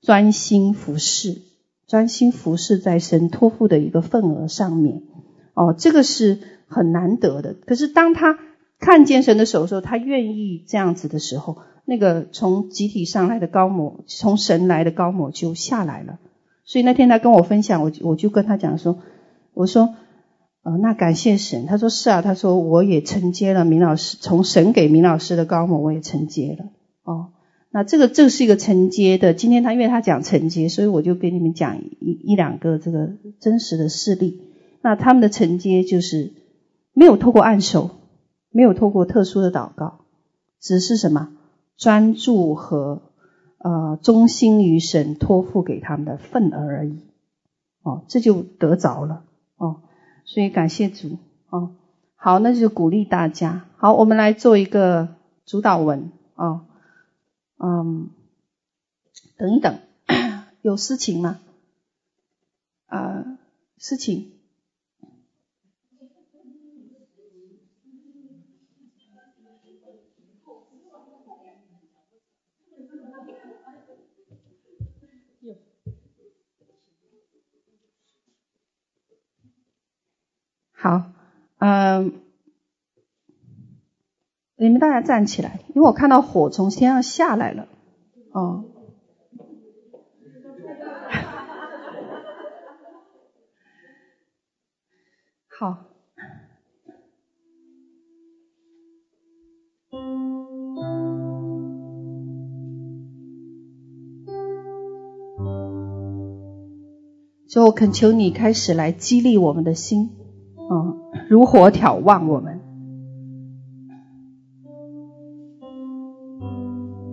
[0.00, 1.42] 专心服侍，
[1.90, 5.02] 专心服侍在神托付的一个份额上面。
[5.54, 6.38] 哦，这个是
[6.68, 7.56] 很难得的。
[7.66, 8.38] 可是当他
[8.78, 16.20] 看见神的手的时候，他愿意这样子的时候，那个从集体上来的膏抹，从神来的膏抹就下来了。
[16.64, 19.00] 所以那天他跟我分享，我我就跟他讲说，
[19.52, 19.96] 我说，
[20.62, 21.66] 呃，那感谢神。
[21.66, 26.66] 他说是啊，他说我也承接了明老师从神给明老师的膏抹，我也承接了。
[27.02, 27.30] 哦。
[27.72, 29.32] 那这个这是一个承接的。
[29.32, 34.42] 今天他因为他讲承接，所以我就给你们讲一一两个这个真实的事例。
[34.82, 36.32] 那他们的承接就是
[36.92, 37.90] 没有透过按手，
[38.50, 40.00] 没有透过特殊的祷告，
[40.60, 41.30] 只是什么
[41.76, 43.02] 专注和
[43.58, 46.98] 呃忠心于神托付给他们的份额而已。
[47.82, 49.22] 哦，这就得着了
[49.56, 49.82] 哦。
[50.24, 51.18] 所以感谢主
[51.50, 51.76] 哦。
[52.16, 53.66] 好，那就鼓励大家。
[53.76, 55.08] 好，我们来做一个
[55.46, 56.62] 主祷文哦。
[57.62, 58.08] 嗯，
[59.36, 59.80] 等一等，
[60.62, 61.40] 有事情吗？
[62.86, 63.38] 啊、
[63.76, 64.32] 事情。
[80.72, 81.12] 好，
[81.58, 82.29] 嗯。
[84.62, 87.66] 你们大家站起来，因为我看到火从天上下来了。
[88.32, 88.64] 哦，
[95.58, 95.86] 好。
[107.48, 110.10] 所以我恳求你开始来激励我们的心，
[110.70, 111.00] 嗯，
[111.30, 112.59] 如火挑旺我们。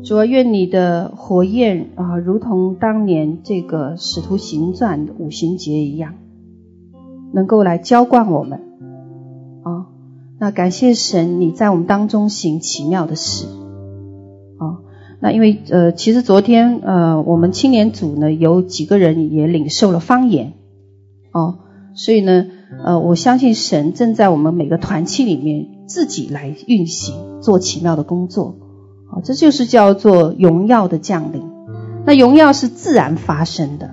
[0.08, 6.14] 主啊，愿你的火焰啊，如同当年这个使徒行传五行节一样，
[7.34, 8.62] 能够来浇灌我们
[9.64, 9.88] 啊。
[10.40, 13.48] 那感谢神，你在我们当中行奇妙的事
[14.60, 14.80] 啊。
[15.20, 20.54] 那因为呃，其实昨天呃，我们青年组呢有几个人也领受了方言
[21.34, 21.58] 哦，
[21.96, 22.46] 所以呢
[22.82, 28.56] 呃，我相信神正在我们每个团契里面自己来运行，做奇妙的工作。
[29.24, 31.44] 这就是叫做荣耀的降临。
[32.06, 33.90] 那荣耀是自然发生的，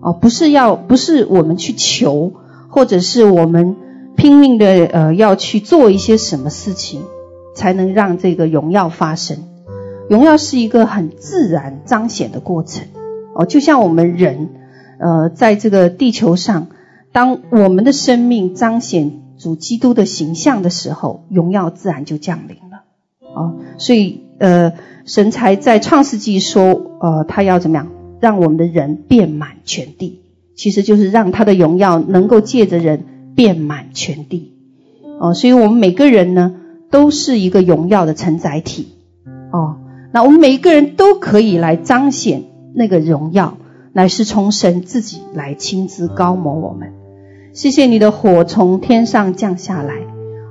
[0.00, 2.32] 哦，不是要，不是我们去求，
[2.68, 3.76] 或者是我们
[4.16, 7.02] 拼命的呃要去做一些什么事情，
[7.54, 9.36] 才能让这个荣耀发生。
[10.10, 12.84] 荣耀是一个很自然彰显的过程。
[13.36, 14.48] 哦，就像我们人，
[14.98, 16.66] 呃，在这个地球上，
[17.12, 22.82] 当我们的生命彰显主基督的形象的时候，荣耀自然就降临了。
[23.32, 24.24] 哦，所以。
[24.42, 24.72] 呃，
[25.04, 27.86] 神才在创世纪说，呃，他要怎么样
[28.18, 30.18] 让我们的人遍满全地？
[30.56, 33.04] 其实就是让他的荣耀能够借着人
[33.36, 34.52] 遍满全地。
[35.20, 36.56] 哦，所以我们每个人呢，
[36.90, 38.88] 都是一个荣耀的承载体。
[39.52, 39.76] 哦，
[40.12, 42.42] 那我们每一个人都可以来彰显
[42.74, 43.58] 那个荣耀，
[43.92, 46.94] 乃是从神自己来亲自高抹我们。
[47.52, 49.94] 谢谢你的火从天上降下来。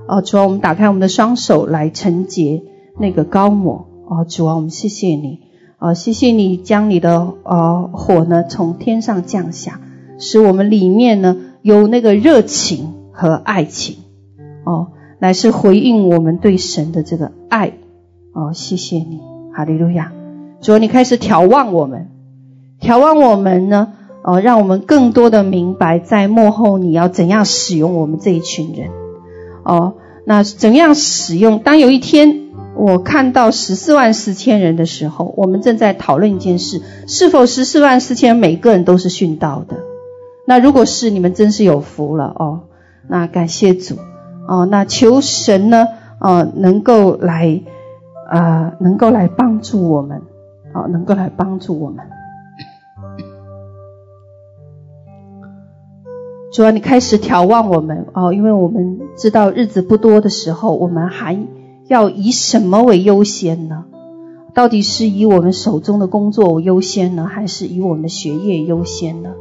[0.08, 2.64] 哦，主啊，我们打开我们的双手来承接。
[2.98, 5.40] 那个高抹哦，主啊，我们谢谢你
[5.80, 9.80] 哦，谢谢你将你的呃火呢从天上降下，
[10.20, 13.98] 使我们里面呢有那个热情和爱情，
[14.64, 14.88] 哦，
[15.20, 17.74] 乃是回应我们对神的这个爱。
[18.34, 19.20] 哦，谢谢你，
[19.54, 20.14] 哈利路亚！
[20.62, 22.08] 主啊，你开始眺望我们，
[22.80, 23.92] 眺望我们呢，
[24.24, 28.90] 哦，让我们更多的明白，在幕后你要怎样使用我们这一群人。
[29.66, 31.60] 哦，那怎样使用？
[31.60, 32.41] 当有一天
[32.76, 39.78] 我看到十四万四千人的时候，我们正在讨论一件事：是否十四万四千每个人都是殉道的？
[40.46, 42.62] 那如果是，你们真是有福了哦。
[43.08, 43.96] 那感谢主
[44.48, 44.66] 哦。
[44.66, 45.88] 那求神呢，
[46.20, 47.62] 哦，能够来。
[48.32, 50.22] 啊、能够来帮助我们，
[50.74, 52.06] 好、能够来帮助我们。
[56.54, 61.38] 主啊，你开始眺望我们哦，因为我们知道日子不多的时候，我们还
[61.92, 63.84] 要以什么为优先呢？
[64.54, 69.32] 到底是以我们手中的工作优先呢，还是以我们的学业优先呢？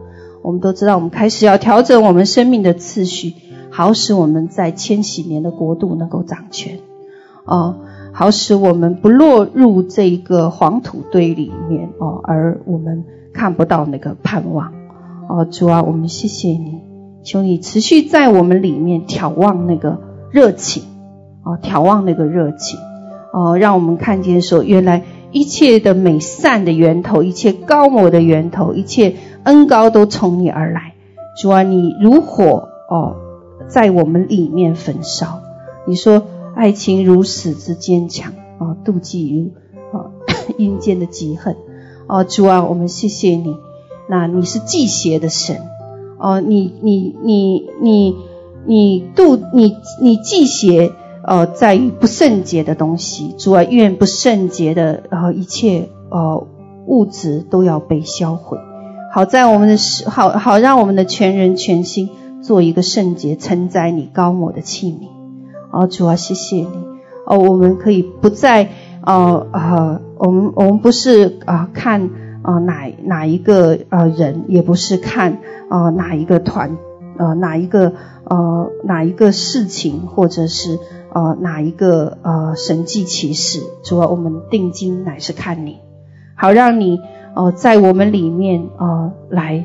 [0.42, 3.34] 我们都知道，我们开始要调整我们生命的次序，
[3.70, 6.80] 好使我们在千禧年的国度能够掌权，
[7.44, 7.76] 哦。
[8.12, 14.72] 好使我们不落入这个黄土堆里面哦，而我们看不到那个盼望
[15.28, 15.44] 哦。
[15.44, 16.80] 主啊，我们谢谢你，
[17.22, 20.00] 求你持续在我们里面眺望那个
[20.32, 20.82] 热情
[21.42, 22.78] 哦，眺望那个热情
[23.32, 30.94] 哦，让我们看见说，原来一切的美善的源头，一切膏抹的源头，一切恩高都从你而来。
[31.40, 33.16] 主啊，你如火哦，
[33.68, 35.40] 在我们里面焚烧。
[35.86, 36.22] 你说。
[36.52, 40.10] 爱情如死之坚强啊，妒忌如啊
[40.58, 41.56] 阴间的嫉恨
[42.08, 43.56] 哦，主啊，我们谢谢你。
[44.08, 45.56] 那你是忌邪的神
[46.18, 48.16] 哦，你你你你
[48.66, 50.92] 你妒你你忌邪
[51.24, 53.34] 呃，在于不圣洁的东西。
[53.38, 56.46] 主啊，愿不圣洁的呃一切呃
[56.86, 58.58] 物质都要被销毁。
[59.12, 59.76] 好在我们的
[60.08, 62.10] 好好让我们的全人全心
[62.42, 65.08] 做一个圣洁承载你膏抹的器皿。
[65.72, 66.68] 哦，主啊，谢谢你。
[67.26, 68.70] 哦，我们可以不再，
[69.02, 72.10] 呃呃，我们我们不是啊、看
[72.42, 76.76] 啊、哪哪一个呃人，也不是看啊、哪一个团，
[77.18, 77.92] 呃哪一个
[78.24, 80.78] 呃哪一个事情，或者是
[81.12, 83.60] 呃哪一个呃神迹奇事。
[83.84, 85.78] 主啊，我们定睛乃是看你，
[86.36, 87.00] 好让你
[87.34, 89.64] 呃在我们里面呃来、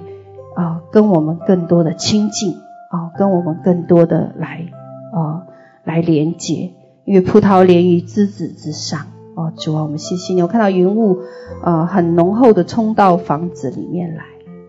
[0.55, 2.53] 呃、跟我们更多的亲近
[2.89, 4.65] 啊、跟我们更多的来。
[5.13, 5.43] 呃
[5.85, 6.73] 来连接，
[7.05, 9.05] 因为葡萄连于枝子之上。
[9.35, 10.41] 哦，主啊，我们谢谢你。
[10.41, 11.19] 我看到云雾，
[11.63, 14.23] 呃，很浓厚的冲到房子里面来。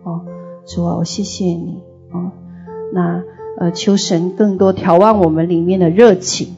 [0.05, 0.21] 哦，
[0.67, 1.83] 主啊，我谢谢你。
[2.13, 2.33] 哦，
[2.93, 3.23] 那
[3.59, 6.55] 呃，求神更多调望我们里面的热情，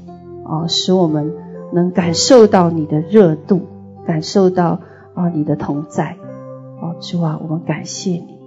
[0.49, 1.33] 哦，使我们
[1.73, 3.61] 能感受到你的热度，
[4.07, 4.81] 感受到
[5.15, 6.17] 啊、你的同在。
[6.81, 8.39] 哦，主啊，我们感谢你，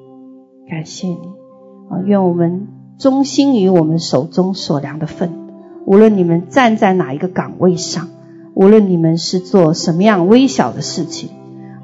[0.70, 1.20] 感谢你。
[1.90, 5.32] 啊、愿我们忠心于我们手中所量的份。
[5.86, 8.08] 无论你们站在哪一个岗位上，
[8.54, 11.30] 无论你们是做什么样微小的事情，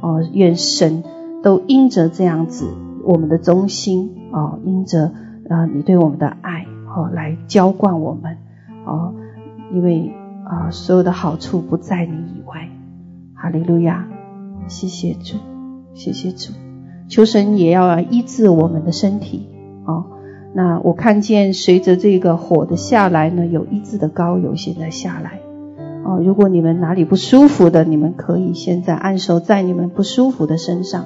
[0.01, 1.03] 哦，愿神
[1.43, 2.67] 都因着这样子
[3.03, 5.11] 我们的忠心，哦，因着
[5.49, 6.65] 啊你对我们的爱，
[6.95, 8.37] 哦，来浇灌我们，
[8.85, 9.13] 哦，
[9.73, 10.11] 因为
[10.45, 12.69] 啊所有的好处不在你以外，
[13.35, 14.07] 哈利路亚，
[14.67, 15.35] 谢谢主，
[15.93, 16.53] 谢谢主，
[17.09, 19.47] 求神也要医治我们的身体，
[19.85, 20.05] 哦。
[20.55, 25.39] 那我看见随着这个火的下来呢，有医治的膏油现在下来
[26.03, 26.19] 哦。
[26.23, 31.05] 如果你们哪里不舒服的，你们可以现在按手在你们不舒服的身上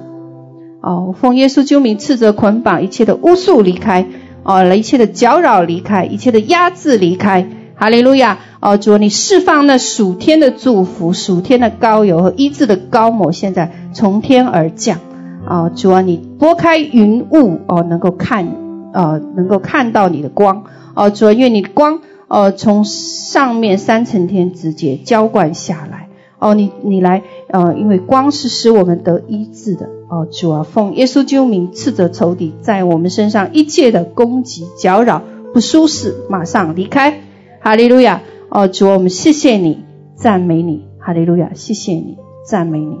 [0.80, 1.12] 哦。
[1.14, 4.06] 奉耶稣救名斥责捆绑一切的巫术离开
[4.44, 7.46] 哦，一切的搅扰离开，一切的压制离开。
[7.82, 15.00] 哈利路亚哦，主你释放那属天的祝福、属天的膏油和医治的膏抹，现在从天而降
[15.48, 15.68] 哦。
[15.74, 18.46] 主啊，你拨开云雾哦，能够看。
[18.92, 20.62] 呃，能够看到你的光，
[20.94, 26.08] 哦、主啊，愿你的光，呃，从上面三层天直接浇灌下来，
[26.38, 35.22] 哦、你你来，呃，因为光是使我们得医治的，哦、主啊，奉耶稣救名斥责仇敌在我们身上一切的攻击、搅扰、
[35.52, 37.22] 不舒适，马上离开，
[37.62, 39.84] 哈利路亚，哦、主，我们谢谢你，
[40.16, 42.96] 赞美你，哈利路亚，谢谢你，赞美你，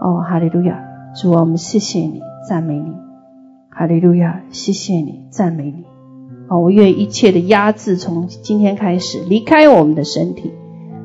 [0.00, 0.82] 哦，哈利路亚，
[1.14, 2.92] 主，我们谢谢你，赞美你。
[3.70, 5.84] 哈利路亚，谢谢你，赞美你。
[6.48, 10.50] 哦，我愿一切的压制从今天开始离开我们的身体，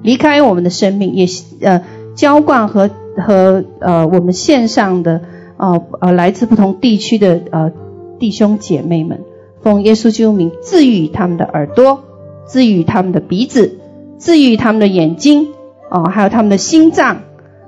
[0.02, 1.28] 离开我们的生命，也
[1.62, 1.84] 呃
[2.16, 5.22] 浇灌和和呃我们线上的
[5.58, 7.72] 呃呃来自不同地区的呃
[8.18, 9.22] 弟兄姐妹们，
[9.62, 12.04] 奉耶稣基督名治愈他们的耳朵，
[12.48, 13.80] 治愈他们的鼻子，
[14.20, 15.48] 治愈他们的眼睛，
[15.90, 17.18] 哦、呃，还有他们的心脏，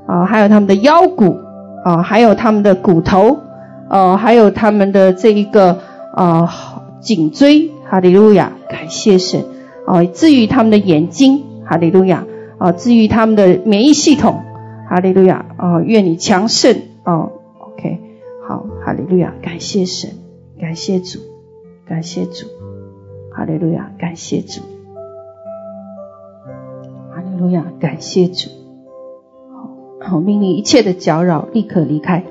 [0.06, 1.38] 啊、还有他们的腰骨，
[1.84, 3.38] 啊、还有他们的骨头，
[3.90, 5.80] 呃，还有他们的这一个
[6.14, 9.44] 啊颈椎，哈利路亚，感谢神，
[9.86, 12.26] 哦，治愈他们的眼睛，哈利路亚，
[12.58, 14.42] 啊，治愈他们的免疫系统，
[14.90, 18.00] 哈利路亚，啊，愿你强盛，哦，OK，
[18.48, 20.12] 好，哈利路亚，感谢神，
[20.60, 21.20] 感谢主，
[21.88, 22.48] 感谢主，
[23.38, 24.62] 哈利路亚，感谢主，
[27.14, 28.50] 哈利路亚，感谢主。
[30.02, 32.24] 好，命令一切的搅扰立刻离开。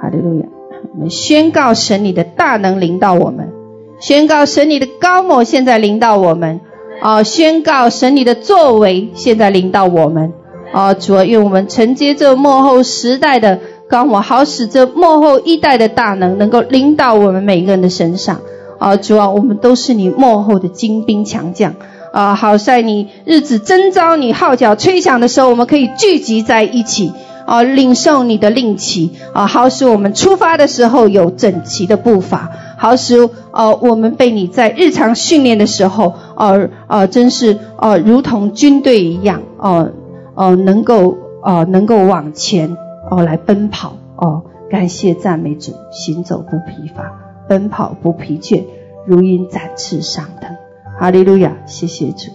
[0.00, 0.46] 哈利路亚！
[0.94, 3.52] 我们宣告神你的大能临到我们，
[4.00, 6.58] 宣告神你的高某现在临到我们。
[7.02, 10.32] 啊，宣告神你的作为现在临到我们。
[10.72, 13.60] 啊，主啊，愿我们承接这幕后时代的
[13.90, 18.40] 高某，好使这幕后一代的大能能够临到我们每个人的身上。
[18.78, 21.74] 啊，主啊，我们都是你幕后的精兵强将。
[22.12, 27.12] 啊，好在你日子征召你号角吹响的时候，我们可以聚集在一起，
[27.44, 39.90] 啊，领受你的令旗，啊，好使我们出发的时候有整齐的步伐，好使呃我们被你在日常训练的时候，呃呃，真是呃如同军队一样，哦
[40.36, 42.76] 哦，能够呃能够往前
[43.10, 47.10] 哦来奔跑，哦，感谢赞美主，行走不疲乏，
[47.48, 48.64] 奔跑不疲倦，
[49.06, 50.56] 如鹰展翅上腾。
[50.98, 52.30] 哈利路亚，谢谢主，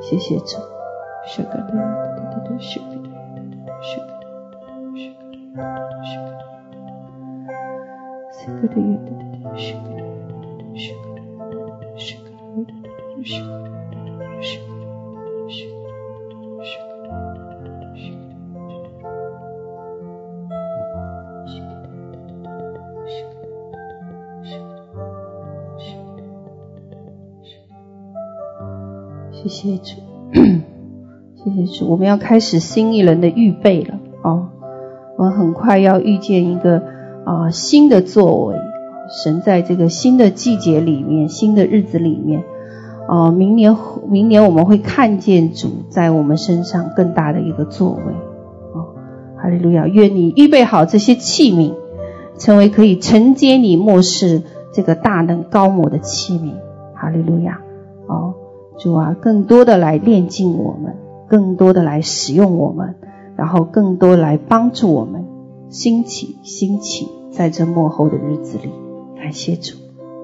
[0.00, 0.56] 谢谢主。
[29.48, 30.00] 谢谢主，
[31.42, 34.48] 谢谢主，我们要开始新一轮的预备了哦。
[35.16, 36.82] 我们很快要遇见一个
[37.24, 38.56] 啊、新的作为，
[39.22, 42.44] 神在这个新的季节里面，新的日子里面，
[43.08, 43.76] 啊、明年
[44.08, 48.12] 明年我们会看见主在我们身上更大的一个作为。
[48.74, 48.94] 哦，
[49.36, 49.88] 哈利路亚！
[49.88, 51.74] 愿你预备好这些器皿，
[52.38, 54.42] 成为可以承接你末世
[54.72, 56.52] 这个大能膏抹的器皿。
[56.94, 57.60] 哈利路亚！
[58.06, 58.34] 哦。
[58.78, 60.94] 主啊，更多的来炼净我们，
[61.28, 62.94] 更多的来使用我们，
[63.36, 65.24] 然后更多来帮助我们
[65.68, 68.70] 兴起兴起，在这末后的日子里，
[69.20, 69.76] 感谢主，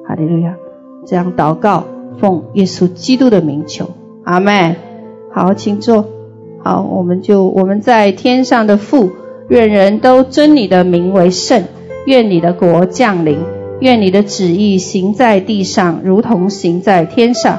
[0.07, 0.57] 哈利路亚！
[1.05, 1.85] 这样祷告，
[2.19, 3.89] 奉耶稣基督的名求，
[4.25, 4.77] 阿门。
[5.33, 6.07] 好，请坐。
[6.63, 9.11] 好，我们就我们在天上的父，
[9.49, 11.65] 愿人都尊你的名为圣，
[12.07, 13.39] 愿你的国降临，
[13.81, 17.59] 愿你的旨意行在地上，如同行在天上。